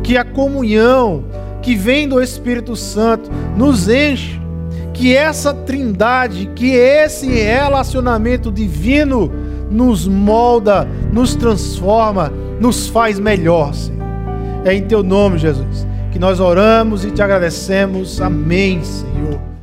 [0.04, 1.24] que a comunhão
[1.62, 4.38] que vem do Espírito Santo nos enche,
[4.92, 9.32] que essa trindade, que esse relacionamento divino
[9.70, 14.04] nos molda, nos transforma, nos faz melhor, Senhor.
[14.64, 18.20] É em teu nome, Jesus, que nós oramos e te agradecemos.
[18.20, 19.53] Amém, Senhor.